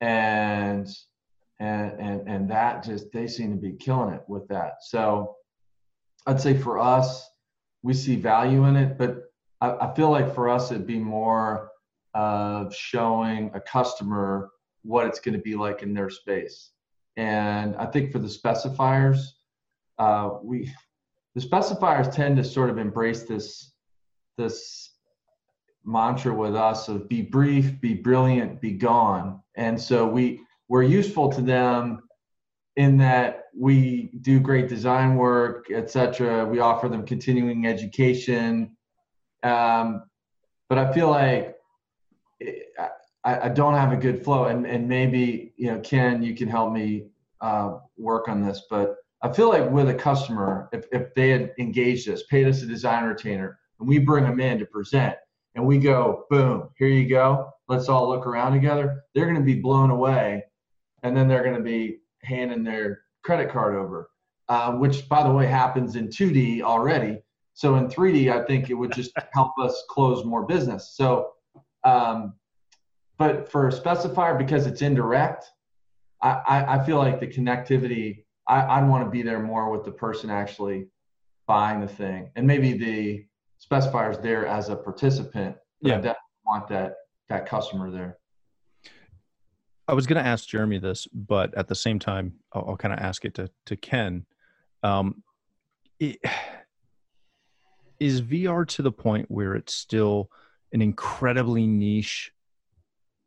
and 0.00 0.88
and 1.60 1.92
and 1.98 2.28
and 2.28 2.50
that 2.50 2.84
just 2.84 3.10
they 3.12 3.26
seem 3.26 3.50
to 3.50 3.56
be 3.56 3.72
killing 3.72 4.12
it 4.12 4.22
with 4.28 4.46
that 4.48 4.74
so 4.82 5.36
i'd 6.26 6.40
say 6.40 6.56
for 6.56 6.78
us 6.78 7.28
we 7.82 7.94
see 7.94 8.16
value 8.16 8.64
in 8.64 8.76
it 8.76 8.98
but 8.98 9.30
i, 9.60 9.70
I 9.70 9.94
feel 9.94 10.10
like 10.10 10.34
for 10.34 10.48
us 10.48 10.70
it'd 10.70 10.86
be 10.86 10.98
more 10.98 11.70
of 12.14 12.74
showing 12.74 13.50
a 13.54 13.60
customer 13.60 14.50
what 14.82 15.06
it's 15.06 15.20
going 15.20 15.34
to 15.34 15.40
be 15.40 15.56
like 15.56 15.82
in 15.82 15.94
their 15.94 16.10
space 16.10 16.72
and 17.16 17.74
i 17.76 17.86
think 17.86 18.12
for 18.12 18.18
the 18.18 18.28
specifiers 18.28 19.18
uh, 19.98 20.30
we 20.42 20.70
the 21.34 21.40
specifiers 21.40 22.12
tend 22.12 22.36
to 22.36 22.44
sort 22.44 22.70
of 22.70 22.78
embrace 22.78 23.22
this 23.22 23.72
this 24.36 24.90
mantra 25.86 26.34
with 26.34 26.54
us 26.54 26.88
of 26.88 27.08
be 27.08 27.22
brief, 27.22 27.80
be 27.80 27.94
brilliant, 27.94 28.60
be 28.60 28.72
gone. 28.72 29.40
And 29.54 29.80
so 29.80 30.06
we 30.06 30.40
we're 30.68 30.82
useful 30.82 31.30
to 31.32 31.40
them 31.40 32.02
in 32.76 32.98
that 32.98 33.44
we 33.58 34.10
do 34.20 34.38
great 34.38 34.68
design 34.68 35.16
work, 35.16 35.70
etc. 35.70 36.44
We 36.44 36.60
offer 36.60 36.88
them 36.88 37.06
continuing 37.06 37.66
education, 37.66 38.76
um, 39.42 40.02
but 40.68 40.78
I 40.78 40.92
feel 40.92 41.08
like 41.08 41.56
I, 43.24 43.40
I, 43.44 43.48
don't 43.48 43.74
have 43.74 43.92
a 43.92 43.96
good 43.96 44.22
flow. 44.22 44.44
And 44.44 44.66
and 44.66 44.88
maybe 44.88 45.54
you 45.56 45.72
know, 45.72 45.80
Ken, 45.80 46.22
you 46.22 46.34
can 46.34 46.48
help 46.48 46.72
me 46.72 47.06
uh, 47.40 47.78
work 47.96 48.28
on 48.28 48.42
this. 48.42 48.62
But 48.68 48.96
I 49.22 49.32
feel 49.32 49.48
like 49.48 49.70
with 49.70 49.88
a 49.88 49.94
customer, 49.94 50.68
if 50.72 50.86
if 50.92 51.14
they 51.14 51.30
had 51.30 51.52
engaged 51.58 52.08
us, 52.10 52.24
paid 52.24 52.46
us 52.46 52.62
a 52.62 52.66
design 52.66 53.04
retainer, 53.04 53.58
and 53.80 53.88
we 53.88 53.98
bring 53.98 54.24
them 54.24 54.40
in 54.40 54.58
to 54.58 54.66
present 54.66 55.16
and 55.56 55.66
we 55.66 55.78
go, 55.78 56.26
boom, 56.30 56.68
here 56.76 56.88
you 56.88 57.08
go. 57.08 57.50
Let's 57.66 57.88
all 57.88 58.08
look 58.08 58.26
around 58.26 58.52
together. 58.52 59.02
They're 59.14 59.24
going 59.24 59.36
to 59.36 59.42
be 59.42 59.58
blown 59.58 59.90
away. 59.90 60.44
And 61.02 61.16
then 61.16 61.28
they're 61.28 61.42
going 61.42 61.56
to 61.56 61.62
be 61.62 61.98
handing 62.22 62.64
their 62.64 63.02
credit 63.22 63.50
card 63.50 63.76
over, 63.76 64.10
uh, 64.48 64.72
which, 64.72 65.08
by 65.08 65.22
the 65.22 65.32
way, 65.32 65.46
happens 65.46 65.96
in 65.96 66.08
2D 66.08 66.62
already. 66.62 67.18
So 67.54 67.76
in 67.76 67.88
3D, 67.88 68.30
I 68.30 68.44
think 68.44 68.70
it 68.70 68.74
would 68.74 68.92
just 68.92 69.12
help 69.32 69.52
us 69.60 69.84
close 69.88 70.24
more 70.24 70.46
business. 70.46 70.92
So, 70.94 71.32
um, 71.84 72.34
but 73.18 73.50
for 73.50 73.68
a 73.68 73.72
specifier, 73.72 74.36
because 74.36 74.66
it's 74.66 74.82
indirect, 74.82 75.46
I, 76.22 76.42
I, 76.46 76.76
I 76.76 76.84
feel 76.84 76.98
like 76.98 77.20
the 77.20 77.26
connectivity, 77.26 78.24
I, 78.48 78.62
I'd 78.62 78.88
want 78.88 79.04
to 79.04 79.10
be 79.10 79.22
there 79.22 79.40
more 79.40 79.70
with 79.70 79.84
the 79.84 79.92
person 79.92 80.30
actually 80.30 80.88
buying 81.46 81.80
the 81.80 81.88
thing. 81.88 82.30
And 82.36 82.46
maybe 82.46 82.74
the 82.74 83.24
specifiers 83.64 84.20
there 84.22 84.46
as 84.46 84.68
a 84.68 84.76
participant. 84.76 85.56
But 85.80 85.88
yeah. 85.88 85.94
I 85.94 85.98
definitely 85.98 86.44
want 86.44 86.68
that 86.68 86.94
that 87.28 87.46
customer 87.46 87.90
there. 87.90 88.18
I 89.88 89.94
was 89.94 90.06
going 90.06 90.22
to 90.22 90.28
ask 90.28 90.48
Jeremy 90.48 90.78
this, 90.78 91.06
but 91.12 91.54
at 91.56 91.68
the 91.68 91.74
same 91.74 91.98
time, 91.98 92.34
I'll, 92.52 92.70
I'll 92.70 92.76
kind 92.76 92.92
of 92.92 93.00
ask 93.00 93.24
it 93.24 93.34
to 93.34 93.50
to 93.66 93.76
Ken. 93.76 94.26
Um, 94.82 95.22
it, 95.98 96.18
is 98.00 98.20
VR 98.20 98.66
to 98.68 98.82
the 98.82 98.92
point 98.92 99.30
where 99.30 99.54
it's 99.54 99.74
still 99.74 100.30
an 100.72 100.82
incredibly 100.82 101.66
niche 101.66 102.30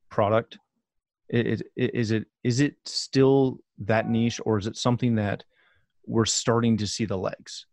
product? 0.10 0.60
It, 1.28 1.62
it, 1.76 1.96
is 1.96 2.12
it 2.12 2.26
is 2.44 2.60
it 2.60 2.76
still 2.86 3.60
that 3.80 4.10
niche, 4.10 4.42
or 4.46 4.58
is 4.58 4.68
it 4.68 4.78
something 4.78 5.16
that 5.16 5.44
we're 6.06 6.26
starting 6.26 6.78
to 6.78 6.88
see 6.88 7.06
the 7.06 7.18
legs? 7.18 7.66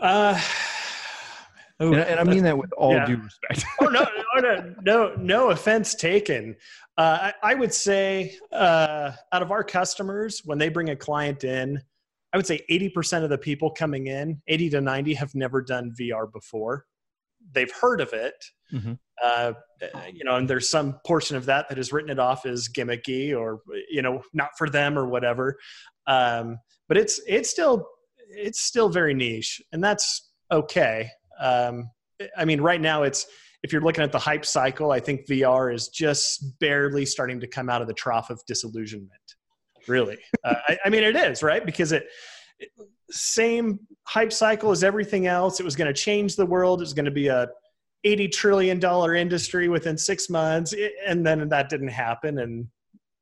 Uh, 0.00 0.40
and, 1.88 1.94
and, 1.94 2.20
I 2.20 2.24
mean 2.24 2.44
that 2.44 2.56
with 2.56 2.72
all 2.74 2.92
yeah. 2.92 3.06
due 3.06 3.16
respect. 3.16 3.64
oh 3.80 3.86
no, 3.86 4.06
no, 4.36 4.74
no, 4.82 5.14
no, 5.16 5.50
offense 5.50 5.94
taken. 5.94 6.56
Uh, 6.96 7.32
I, 7.42 7.52
I, 7.52 7.54
would 7.54 7.72
say 7.72 8.36
uh, 8.52 9.12
out 9.32 9.42
of 9.42 9.50
our 9.50 9.64
customers, 9.64 10.42
when 10.44 10.58
they 10.58 10.68
bring 10.68 10.90
a 10.90 10.96
client 10.96 11.44
in, 11.44 11.80
I 12.32 12.36
would 12.36 12.46
say 12.46 12.60
80% 12.70 13.24
of 13.24 13.30
the 13.30 13.38
people 13.38 13.70
coming 13.70 14.06
in, 14.06 14.40
80 14.46 14.70
to 14.70 14.80
90, 14.80 15.14
have 15.14 15.34
never 15.34 15.62
done 15.62 15.94
VR 15.98 16.30
before. 16.30 16.86
They've 17.52 17.72
heard 17.72 18.00
of 18.00 18.12
it, 18.12 18.34
mm-hmm. 18.72 18.92
uh, 19.22 19.52
you 20.12 20.24
know, 20.24 20.36
and 20.36 20.48
there's 20.48 20.70
some 20.70 20.98
portion 21.06 21.36
of 21.36 21.46
that 21.46 21.68
that 21.68 21.76
has 21.78 21.92
written 21.92 22.10
it 22.10 22.18
off 22.18 22.46
as 22.46 22.68
gimmicky 22.68 23.36
or 23.36 23.60
you 23.90 24.00
know 24.00 24.22
not 24.32 24.50
for 24.56 24.70
them 24.70 24.96
or 24.96 25.06
whatever. 25.06 25.58
Um, 26.06 26.58
but 26.88 26.96
it's 26.96 27.20
it's 27.26 27.50
still 27.50 27.88
it's 28.28 28.60
still 28.60 28.88
very 28.88 29.14
niche, 29.14 29.60
and 29.72 29.82
that's 29.82 30.30
okay. 30.50 31.10
Um, 31.42 31.90
I 32.36 32.44
mean, 32.44 32.60
right 32.60 32.80
now 32.80 33.02
it's 33.02 33.26
if 33.62 33.72
you're 33.72 33.82
looking 33.82 34.02
at 34.02 34.12
the 34.12 34.18
hype 34.18 34.44
cycle, 34.44 34.90
I 34.90 35.00
think 35.00 35.26
VR 35.26 35.72
is 35.72 35.88
just 35.88 36.58
barely 36.58 37.06
starting 37.06 37.38
to 37.40 37.46
come 37.46 37.68
out 37.68 37.80
of 37.80 37.86
the 37.86 37.94
trough 37.94 38.30
of 38.30 38.40
disillusionment. 38.46 39.10
Really, 39.88 40.18
uh, 40.44 40.54
I, 40.68 40.78
I, 40.84 40.88
mean, 40.88 41.04
it 41.04 41.16
is 41.16 41.42
right 41.42 41.64
because 41.64 41.92
it, 41.92 42.06
it 42.58 42.70
same 43.10 43.78
hype 44.04 44.32
cycle 44.32 44.70
as 44.70 44.82
everything 44.82 45.26
else. 45.26 45.60
It 45.60 45.64
was 45.64 45.76
going 45.76 45.92
to 45.92 46.00
change 46.00 46.34
the 46.34 46.46
world. 46.46 46.80
It 46.80 46.84
was 46.84 46.94
going 46.94 47.04
to 47.04 47.10
be 47.10 47.28
a 47.28 47.48
80 48.04 48.28
trillion 48.28 48.78
dollar 48.78 49.14
industry 49.14 49.68
within 49.68 49.96
six 49.96 50.28
months, 50.28 50.74
and 51.06 51.24
then 51.24 51.48
that 51.48 51.68
didn't 51.68 51.88
happen. 51.88 52.38
And 52.38 52.66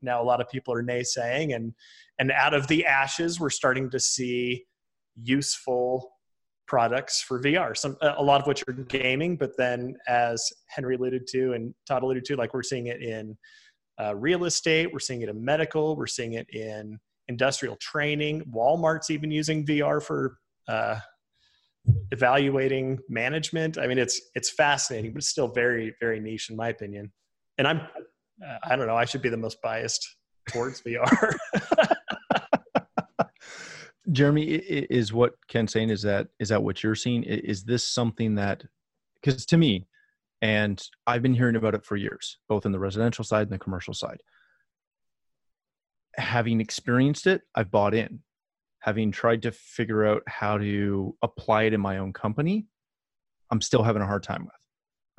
now 0.01 0.23
a 0.23 0.25
lot 0.25 0.41
of 0.41 0.49
people 0.49 0.73
are 0.73 0.83
naysaying, 0.83 1.55
and 1.55 1.75
and 2.19 2.31
out 2.33 2.55
of 2.55 2.67
the 2.69 2.87
ashes, 2.87 3.41
we're 3.41 3.51
starting 3.51 3.91
to 3.91 4.01
see 4.01 4.65
useful 5.17 6.13
products 6.71 7.21
for 7.21 7.43
VR. 7.43 7.77
Some 7.77 7.97
a 8.01 8.23
lot 8.23 8.41
of 8.41 8.47
which 8.47 8.63
are 8.69 8.73
gaming, 8.73 9.35
but 9.35 9.57
then 9.59 9.97
as 10.07 10.53
Henry 10.69 10.95
alluded 10.95 11.27
to 11.33 11.55
and 11.55 11.75
Todd 11.85 12.05
alluded 12.05 12.25
to, 12.27 12.37
like 12.37 12.55
we're 12.55 12.63
seeing 12.63 12.87
it 12.87 13.03
in 13.03 13.37
uh, 14.01 14.15
real 14.15 14.45
estate, 14.45 14.93
we're 14.93 15.01
seeing 15.01 15.23
it 15.23 15.29
in 15.29 15.45
medical, 15.45 15.97
we're 15.97 16.07
seeing 16.07 16.35
it 16.35 16.49
in 16.51 16.97
industrial 17.27 17.75
training. 17.81 18.45
Walmart's 18.55 19.11
even 19.11 19.33
using 19.33 19.67
VR 19.67 20.01
for 20.01 20.37
uh, 20.69 21.01
evaluating 22.13 23.01
management. 23.09 23.77
I 23.77 23.89
mean, 23.89 23.99
it's 23.99 24.21
it's 24.37 24.51
fascinating, 24.51 25.11
but 25.11 25.19
it's 25.19 25.29
still 25.29 25.49
very 25.49 25.93
very 25.99 26.21
niche 26.21 26.51
in 26.51 26.57
my 26.57 26.69
opinion. 26.69 27.11
And 27.59 27.67
I'm 27.67 27.81
uh, 27.81 28.59
I 28.63 28.77
don't 28.77 28.87
know. 28.87 28.97
I 28.97 29.07
should 29.07 29.23
be 29.23 29.29
the 29.29 29.37
most 29.37 29.61
biased 29.61 30.09
towards 30.51 30.83
VR. 30.83 31.35
Jeremy, 34.11 34.45
is 34.45 35.13
what 35.13 35.35
Ken's 35.49 35.73
saying 35.73 35.91
is 35.91 36.03
that 36.03 36.29
is 36.39 36.49
that 36.49 36.63
what 36.63 36.83
you're 36.83 36.95
seeing? 36.95 37.23
Is 37.23 37.65
this 37.65 37.87
something 37.87 38.35
that 38.37 38.65
because 39.23 39.45
to 39.47 39.57
me, 39.57 39.87
and 40.43 40.83
I've 41.07 41.23
been 41.23 41.35
hearing 41.35 41.57
about 41.57 41.75
it 41.75 41.85
for 41.85 41.97
years, 41.97 42.39
both 42.49 42.65
in 42.65 42.73
the 42.73 42.79
residential 42.79 43.25
side 43.25 43.43
and 43.43 43.53
the 43.53 43.59
commercial 43.59 43.95
side. 43.95 44.23
Having 46.17 46.61
experienced 46.61 47.27
it, 47.27 47.43
I've 47.55 47.71
bought 47.71 47.95
in. 47.95 48.21
Having 48.81 49.13
tried 49.13 49.43
to 49.43 49.53
figure 49.53 50.07
out 50.07 50.23
how 50.27 50.57
to 50.57 51.15
apply 51.23 51.65
it 51.65 51.75
in 51.75 51.81
my 51.81 51.99
own 51.99 52.15
company, 52.15 52.67
I'm 53.51 53.61
still 53.61 53.83
having 53.83 54.01
a 54.01 54.07
hard 54.07 54.23
time 54.23 54.45
with. 54.45 54.55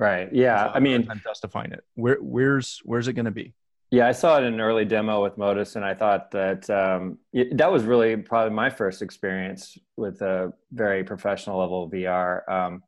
Right. 0.00 0.28
Yeah. 0.32 0.70
I 0.74 0.80
mean, 0.80 1.06
I'm 1.08 1.20
justifying 1.22 1.70
it. 1.70 1.84
Where 1.94 2.16
where's 2.16 2.80
where's 2.84 3.06
it 3.06 3.12
going 3.12 3.26
to 3.26 3.30
be? 3.30 3.54
Yeah, 3.92 4.06
I 4.06 4.12
saw 4.12 4.38
it 4.38 4.44
in 4.44 4.54
an 4.54 4.60
early 4.62 4.86
demo 4.86 5.22
with 5.22 5.36
Modus, 5.36 5.76
and 5.76 5.84
I 5.84 5.92
thought 5.92 6.30
that 6.30 6.70
um, 6.70 7.18
that 7.52 7.70
was 7.70 7.84
really 7.84 8.16
probably 8.16 8.54
my 8.54 8.70
first 8.70 9.02
experience 9.02 9.76
with 9.98 10.22
a 10.22 10.54
very 10.72 11.04
professional 11.04 11.58
level 11.58 11.90
VR. 11.90 12.50
Um, 12.50 12.82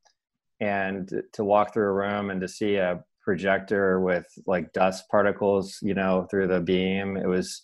and 0.61 1.23
to 1.35 1.45
walk 1.45 1.75
through 1.75 1.89
a 1.89 1.93
room 1.93 2.31
and 2.31 2.41
to 2.41 2.49
see 2.49 2.77
a 2.77 3.05
projector 3.21 4.01
with 4.01 4.27
like 4.47 4.73
dust 4.73 5.07
particles, 5.11 5.79
you 5.83 5.93
know, 5.93 6.27
through 6.31 6.47
the 6.47 6.61
beam, 6.61 7.19
it 7.19 7.27
was 7.27 7.61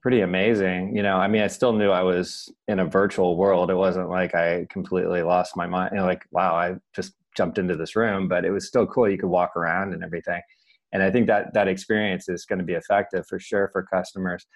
pretty 0.00 0.22
amazing. 0.22 0.96
You 0.96 1.02
know, 1.02 1.18
I 1.18 1.28
mean, 1.28 1.42
I 1.42 1.48
still 1.48 1.74
knew 1.74 1.90
I 1.90 2.04
was 2.04 2.50
in 2.68 2.78
a 2.78 2.86
virtual 2.86 3.36
world. 3.36 3.70
It 3.70 3.74
wasn't 3.74 4.08
like 4.08 4.34
I 4.34 4.66
completely 4.70 5.22
lost 5.22 5.58
my 5.58 5.66
mind. 5.66 5.90
You 5.92 5.98
know, 5.98 6.06
like, 6.06 6.24
wow, 6.30 6.54
I 6.54 6.76
just 6.94 7.12
jumped 7.36 7.58
into 7.58 7.76
this 7.76 7.96
room, 7.96 8.28
but 8.28 8.46
it 8.46 8.50
was 8.50 8.66
still 8.66 8.86
cool. 8.86 9.10
You 9.10 9.18
could 9.18 9.28
walk 9.28 9.56
around 9.56 9.92
and 9.92 10.02
everything 10.02 10.40
and 10.92 11.02
I 11.02 11.10
think 11.10 11.26
that 11.26 11.54
that 11.54 11.68
experience 11.68 12.28
is 12.28 12.44
going 12.44 12.58
to 12.58 12.64
be 12.64 12.74
effective 12.74 13.26
for 13.26 13.38
sure 13.38 13.68
for 13.72 13.82
customers. 13.82 14.46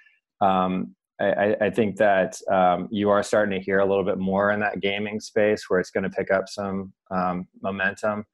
Um, 0.40 0.95
I, 1.21 1.55
I, 1.61 1.71
think 1.71 1.97
that 1.97 2.38
um, 2.51 2.88
you 2.90 3.11
are 3.11 3.23
starting 3.23 3.59
to 3.59 3.62
hear 3.62 3.81
a 3.81 3.85
little 3.85 4.05
bit 4.05 4.16
more 4.16 4.53
in 4.53 4.61
that 4.61 4.81
gaming 4.81 5.21
space 5.21 5.69
where 5.69 5.79
it's 5.79 5.90
going 5.90 6.05
to 6.05 6.11
pick 6.11 6.31
up 6.31 6.49
some 6.49 6.95
um, 7.11 7.47
momentum. 7.62 8.25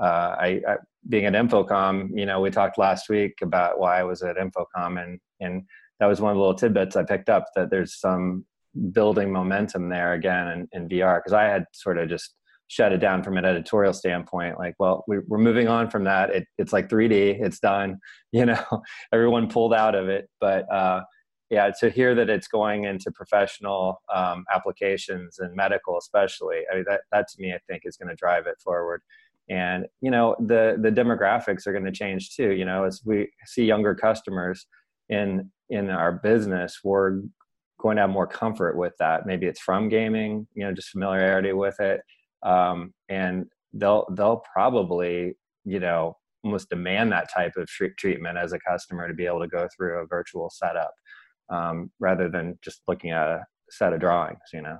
Uh, 0.00 0.36
I, 0.38 0.60
I, 0.66 0.76
being 1.08 1.26
at 1.26 1.34
InfoComm, 1.34 2.10
you 2.14 2.24
know, 2.24 2.40
we 2.40 2.50
talked 2.50 2.78
last 2.78 3.10
week 3.10 3.34
about 3.42 3.78
why 3.78 4.00
I 4.00 4.04
was 4.04 4.22
at 4.22 4.36
InfoComm, 4.36 5.02
and 5.02 5.20
and 5.40 5.64
that 5.98 6.06
was 6.06 6.20
one 6.20 6.30
of 6.30 6.36
the 6.36 6.40
little 6.40 6.54
tidbits 6.54 6.96
I 6.96 7.02
picked 7.02 7.28
up 7.28 7.44
that 7.56 7.70
there's 7.70 8.00
some 8.00 8.46
building 8.92 9.30
momentum 9.30 9.88
there 9.88 10.14
again 10.14 10.48
in, 10.48 10.68
in 10.72 10.88
VR 10.88 11.18
because 11.18 11.34
I 11.34 11.44
had 11.44 11.64
sort 11.72 11.98
of 11.98 12.08
just 12.08 12.34
shut 12.70 12.92
it 12.92 12.98
down 12.98 13.20
from 13.20 13.36
an 13.36 13.44
editorial 13.44 13.92
standpoint. 13.92 14.56
Like, 14.56 14.76
well, 14.78 15.04
we, 15.08 15.16
are 15.16 15.38
moving 15.38 15.66
on 15.66 15.90
from 15.90 16.04
that. 16.04 16.30
It, 16.30 16.46
it's 16.56 16.72
like 16.72 16.88
3D. 16.88 17.42
It's 17.42 17.58
done. 17.58 17.98
You 18.32 18.46
know, 18.46 18.62
everyone 19.12 19.48
pulled 19.48 19.74
out 19.74 19.96
of 19.96 20.08
it. 20.08 20.30
But 20.40 20.72
uh, 20.72 21.00
yeah, 21.50 21.72
to 21.80 21.90
hear 21.90 22.14
that 22.14 22.30
it's 22.30 22.46
going 22.46 22.84
into 22.84 23.10
professional 23.10 24.00
um, 24.14 24.44
applications 24.54 25.40
and 25.40 25.52
medical, 25.56 25.98
especially, 25.98 26.58
I 26.70 26.76
mean, 26.76 26.84
that 26.86 27.00
that 27.10 27.26
to 27.26 27.42
me, 27.42 27.52
I 27.52 27.58
think, 27.68 27.82
is 27.84 27.96
going 27.96 28.08
to 28.08 28.14
drive 28.14 28.46
it 28.46 28.54
forward. 28.62 29.02
And 29.48 29.86
you 30.00 30.12
know, 30.12 30.36
the 30.38 30.78
the 30.80 30.92
demographics 30.92 31.66
are 31.66 31.72
going 31.72 31.86
to 31.86 31.90
change 31.90 32.36
too. 32.36 32.52
You 32.52 32.64
know, 32.64 32.84
as 32.84 33.02
we 33.04 33.28
see 33.46 33.64
younger 33.64 33.96
customers 33.96 34.68
in 35.08 35.50
in 35.70 35.90
our 35.90 36.12
business, 36.12 36.78
we're 36.84 37.22
going 37.80 37.96
to 37.96 38.02
have 38.02 38.10
more 38.10 38.28
comfort 38.28 38.76
with 38.76 38.92
that. 39.00 39.26
Maybe 39.26 39.46
it's 39.46 39.60
from 39.60 39.88
gaming, 39.88 40.46
you 40.54 40.62
know, 40.62 40.72
just 40.72 40.90
familiarity 40.90 41.52
with 41.52 41.80
it 41.80 42.00
um, 42.42 42.92
and 43.08 43.46
they'll 43.74 44.06
they'll 44.12 44.42
probably 44.52 45.36
you 45.64 45.80
know 45.80 46.16
almost 46.42 46.70
demand 46.70 47.12
that 47.12 47.30
type 47.32 47.52
of 47.56 47.68
treatment 47.68 48.38
as 48.38 48.52
a 48.52 48.58
customer 48.58 49.06
to 49.06 49.14
be 49.14 49.26
able 49.26 49.40
to 49.40 49.48
go 49.48 49.68
through 49.76 49.98
a 49.98 50.06
virtual 50.06 50.48
setup 50.50 50.92
um, 51.50 51.90
rather 51.98 52.28
than 52.28 52.58
just 52.62 52.80
looking 52.88 53.10
at 53.10 53.28
a 53.28 53.44
set 53.70 53.92
of 53.92 54.00
drawings 54.00 54.38
you 54.52 54.62
know? 54.62 54.78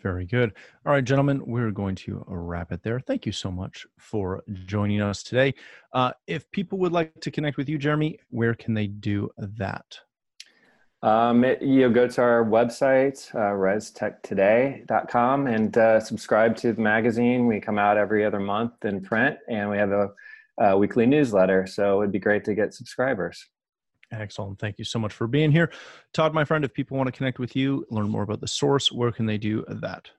Very 0.00 0.24
good. 0.24 0.52
All 0.86 0.92
right 0.92 1.04
gentlemen 1.04 1.42
we're 1.44 1.72
going 1.72 1.96
to 1.96 2.24
wrap 2.28 2.70
it 2.70 2.84
there. 2.84 3.00
Thank 3.00 3.26
you 3.26 3.32
so 3.32 3.50
much 3.50 3.84
for 3.98 4.44
joining 4.66 5.00
us 5.00 5.24
today. 5.24 5.54
Uh, 5.92 6.12
if 6.28 6.48
people 6.52 6.78
would 6.78 6.92
like 6.92 7.12
to 7.20 7.32
connect 7.32 7.56
with 7.56 7.68
you 7.68 7.76
jeremy 7.76 8.20
where 8.30 8.54
can 8.54 8.74
they 8.74 8.86
do 8.86 9.28
that 9.36 9.98
um, 11.02 11.44
it, 11.44 11.62
you 11.62 11.88
go 11.88 12.06
to 12.06 12.20
our 12.20 12.44
website, 12.44 13.34
uh, 13.34 13.54
restechtoday.com, 13.54 15.46
and 15.46 15.78
uh, 15.78 15.98
subscribe 15.98 16.56
to 16.56 16.74
the 16.74 16.82
magazine. 16.82 17.46
We 17.46 17.58
come 17.58 17.78
out 17.78 17.96
every 17.96 18.22
other 18.24 18.40
month 18.40 18.84
in 18.84 19.00
print, 19.00 19.38
and 19.48 19.70
we 19.70 19.78
have 19.78 19.92
a, 19.92 20.10
a 20.58 20.76
weekly 20.76 21.06
newsletter. 21.06 21.66
So 21.66 22.02
it'd 22.02 22.12
be 22.12 22.18
great 22.18 22.44
to 22.44 22.54
get 22.54 22.74
subscribers. 22.74 23.48
Excellent. 24.12 24.58
Thank 24.58 24.78
you 24.78 24.84
so 24.84 24.98
much 24.98 25.14
for 25.14 25.26
being 25.26 25.50
here. 25.52 25.72
Todd, 26.12 26.34
my 26.34 26.44
friend, 26.44 26.62
if 26.64 26.74
people 26.74 26.98
want 26.98 27.06
to 27.06 27.12
connect 27.12 27.38
with 27.38 27.56
you, 27.56 27.86
learn 27.90 28.10
more 28.10 28.22
about 28.22 28.40
the 28.40 28.48
source, 28.48 28.92
where 28.92 29.12
can 29.12 29.24
they 29.24 29.38
do 29.38 29.64
that? 29.68 30.10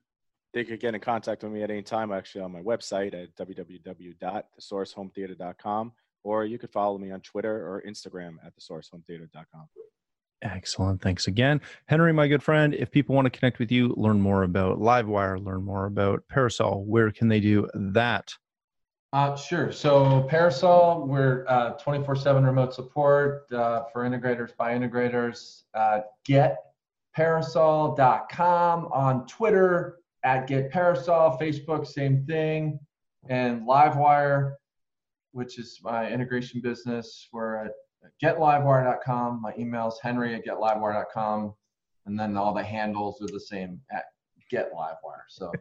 They 0.54 0.63
could 0.63 0.80
get 0.80 0.96
in 0.96 1.02
contact 1.02 1.44
with 1.44 1.52
me 1.52 1.62
at 1.63 1.70
any 1.70 1.84
time, 1.84 2.12
actually, 2.12 2.41
on 2.41 2.52
my 2.52 2.62
website 2.62 3.13
at 3.13 3.36
www.thesourcehometheater.com, 3.36 5.91
or 6.24 6.46
you 6.46 6.58
could 6.58 6.72
follow 6.72 6.98
me 6.98 7.12
on 7.12 7.22
Twitter 7.22 7.56
or 7.56 7.84
Instagram 7.88 8.38
at 8.46 8.54
thesourcehometheater.com. 8.58 9.67
Excellent. 10.41 11.01
Thanks 11.01 11.27
again. 11.27 11.62
Henry, 11.86 12.12
my 12.12 12.27
good 12.27 12.41
friend, 12.41 12.73
if 12.73 12.89
people 12.89 13.15
want 13.15 13.25
to 13.25 13.30
connect 13.30 13.60
with 13.60 13.71
you, 13.71 13.93
learn 13.95 14.19
more 14.19 14.43
about 14.43 14.80
Livewire, 14.80 15.43
learn 15.43 15.63
more 15.63 15.86
about 15.86 16.23
Parasol, 16.30 16.84
where 16.86 17.12
can 17.12 17.27
they 17.27 17.39
do 17.39 17.67
that? 17.73 18.34
Uh, 19.13 19.36
sure. 19.36 19.73
So 19.73 20.25
Parasol, 20.30 21.06
we're 21.06 21.43
24/7 21.45 22.25
uh, 22.25 22.41
remote 22.41 22.73
support 22.73 23.51
uh, 23.51 23.84
for 23.91 24.10
integrators 24.10 24.56
by 24.56 24.73
integrators. 24.73 25.63
Uh, 25.73 25.99
getparasol.com 26.27 28.86
on 28.86 29.27
Twitter 29.27 29.97
at 30.23 30.47
getparasol, 30.47 31.38
Facebook, 31.41 31.86
same 31.86 32.25
thing, 32.25 32.80
and 33.27 33.67
Livewire, 33.67 34.54
which 35.34 35.60
is 35.60 35.82
my 35.84 36.10
integration 36.10 36.62
business. 36.62 37.27
We're 37.34 37.65
at 37.65 37.73
getlivewire.com. 38.21 39.41
My 39.41 39.53
email 39.57 39.87
is 39.87 39.99
henry 40.01 40.35
at 40.35 40.45
getlivewire.com. 40.45 41.53
And 42.05 42.19
then 42.19 42.35
all 42.35 42.53
the 42.53 42.63
handles 42.63 43.21
are 43.21 43.27
the 43.27 43.39
same 43.39 43.79
at 43.91 44.05
getlivewire. 44.51 45.25
So 45.29 45.51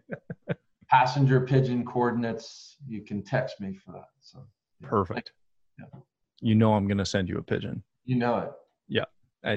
passenger 0.89 1.41
pigeon 1.43 1.85
coordinates, 1.85 2.77
you 2.87 3.03
can 3.03 3.23
text 3.23 3.61
me 3.61 3.75
for 3.75 3.93
that. 3.93 4.09
So 4.21 4.45
yeah. 4.81 4.89
perfect. 4.89 5.33
Yeah. 5.79 6.01
You 6.41 6.55
know 6.55 6.75
I'm 6.75 6.87
going 6.87 6.99
to 6.99 7.07
send 7.07 7.29
you 7.29 7.39
a 7.39 7.43
pigeon. 7.43 7.83
You 8.05 8.17
know 8.17 8.39
it. 8.39 8.51
Yeah. 8.89 9.05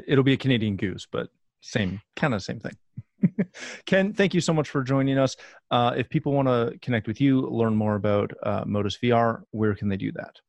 It'll 0.07 0.23
be 0.23 0.33
a 0.33 0.37
Canadian 0.37 0.75
goose, 0.75 1.07
but 1.09 1.29
same 1.61 2.01
kind 2.15 2.33
of 2.33 2.43
same 2.43 2.59
thing. 2.59 2.73
Ken, 3.85 4.13
thank 4.13 4.33
you 4.33 4.41
so 4.41 4.53
much 4.53 4.69
for 4.69 4.83
joining 4.83 5.17
us. 5.17 5.35
Uh, 5.71 5.93
if 5.95 6.09
people 6.09 6.33
want 6.33 6.47
to 6.47 6.77
connect 6.81 7.07
with 7.07 7.21
you, 7.21 7.41
learn 7.41 7.75
more 7.75 7.95
about 7.95 8.31
uh, 8.43 8.63
Modus 8.65 8.97
VR, 9.01 9.43
where 9.51 9.75
can 9.75 9.87
they 9.87 9.97
do 9.97 10.11
that? 10.13 10.39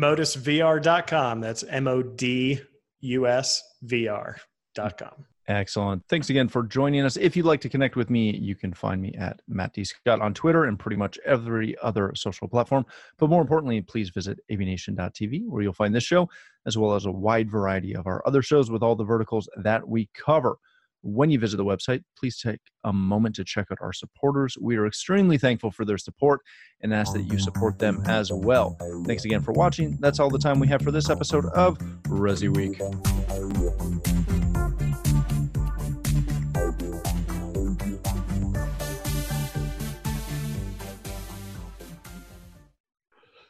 modusvr.com. 0.00 1.40
That's 1.40 1.64
M 1.64 1.88
O 1.88 2.02
D 2.02 2.60
U 3.00 3.26
S 3.26 3.62
V 3.82 4.08
R.com. 4.08 5.26
Excellent. 5.46 6.02
Thanks 6.08 6.30
again 6.30 6.48
for 6.48 6.62
joining 6.62 7.04
us. 7.04 7.18
If 7.18 7.36
you'd 7.36 7.44
like 7.44 7.60
to 7.60 7.68
connect 7.68 7.96
with 7.96 8.08
me, 8.08 8.34
you 8.34 8.54
can 8.54 8.72
find 8.72 9.02
me 9.02 9.12
at 9.14 9.42
Matt 9.46 9.74
D. 9.74 9.84
Scott 9.84 10.22
on 10.22 10.32
Twitter 10.32 10.64
and 10.64 10.78
pretty 10.78 10.96
much 10.96 11.18
every 11.26 11.76
other 11.82 12.14
social 12.14 12.48
platform. 12.48 12.86
But 13.18 13.28
more 13.28 13.42
importantly, 13.42 13.82
please 13.82 14.08
visit 14.08 14.40
avnation.tv 14.50 15.46
where 15.46 15.62
you'll 15.62 15.74
find 15.74 15.94
this 15.94 16.04
show, 16.04 16.30
as 16.64 16.78
well 16.78 16.94
as 16.94 17.04
a 17.04 17.12
wide 17.12 17.50
variety 17.50 17.94
of 17.94 18.06
our 18.06 18.22
other 18.26 18.40
shows 18.40 18.70
with 18.70 18.82
all 18.82 18.96
the 18.96 19.04
verticals 19.04 19.46
that 19.56 19.86
we 19.86 20.08
cover 20.14 20.56
when 21.04 21.30
you 21.30 21.38
visit 21.38 21.58
the 21.58 21.64
website, 21.64 22.02
please 22.18 22.40
take 22.40 22.60
a 22.84 22.92
moment 22.92 23.34
to 23.34 23.44
check 23.44 23.66
out 23.70 23.76
our 23.82 23.92
supporters. 23.92 24.56
We 24.58 24.76
are 24.76 24.86
extremely 24.86 25.36
thankful 25.36 25.70
for 25.70 25.84
their 25.84 25.98
support 25.98 26.40
and 26.80 26.94
ask 26.94 27.12
that 27.12 27.24
you 27.24 27.38
support 27.38 27.78
them 27.78 28.02
as 28.06 28.32
well. 28.32 28.78
Thanks 29.06 29.26
again 29.26 29.42
for 29.42 29.52
watching. 29.52 29.98
That's 30.00 30.18
all 30.18 30.30
the 30.30 30.38
time 30.38 30.58
we 30.58 30.66
have 30.68 30.80
for 30.80 30.90
this 30.90 31.10
episode 31.10 31.44
of 31.46 31.76
Resi 32.04 32.48
Week. 32.48 32.80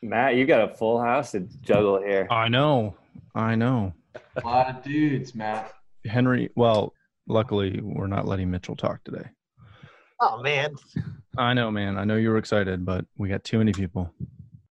Matt, 0.02 0.34
you 0.34 0.44
got 0.44 0.68
a 0.68 0.74
full 0.74 1.00
house 1.00 1.30
to 1.30 1.40
juggle 1.62 2.02
here. 2.02 2.26
I 2.30 2.48
know. 2.48 2.96
I 3.32 3.54
know. 3.54 3.94
A 4.36 4.46
lot 4.46 4.68
of 4.68 4.82
dudes, 4.82 5.36
Matt. 5.36 5.72
Henry, 6.04 6.50
well, 6.56 6.92
Luckily, 7.26 7.80
we're 7.82 8.06
not 8.06 8.26
letting 8.26 8.50
Mitchell 8.50 8.76
talk 8.76 9.02
today. 9.04 9.28
Oh 10.20 10.42
man. 10.42 10.74
I 11.36 11.54
know, 11.54 11.70
man. 11.70 11.98
I 11.98 12.04
know 12.04 12.16
you 12.16 12.30
were 12.30 12.38
excited, 12.38 12.84
but 12.84 13.04
we 13.16 13.28
got 13.28 13.44
too 13.44 13.58
many 13.58 13.72
people. 13.72 14.12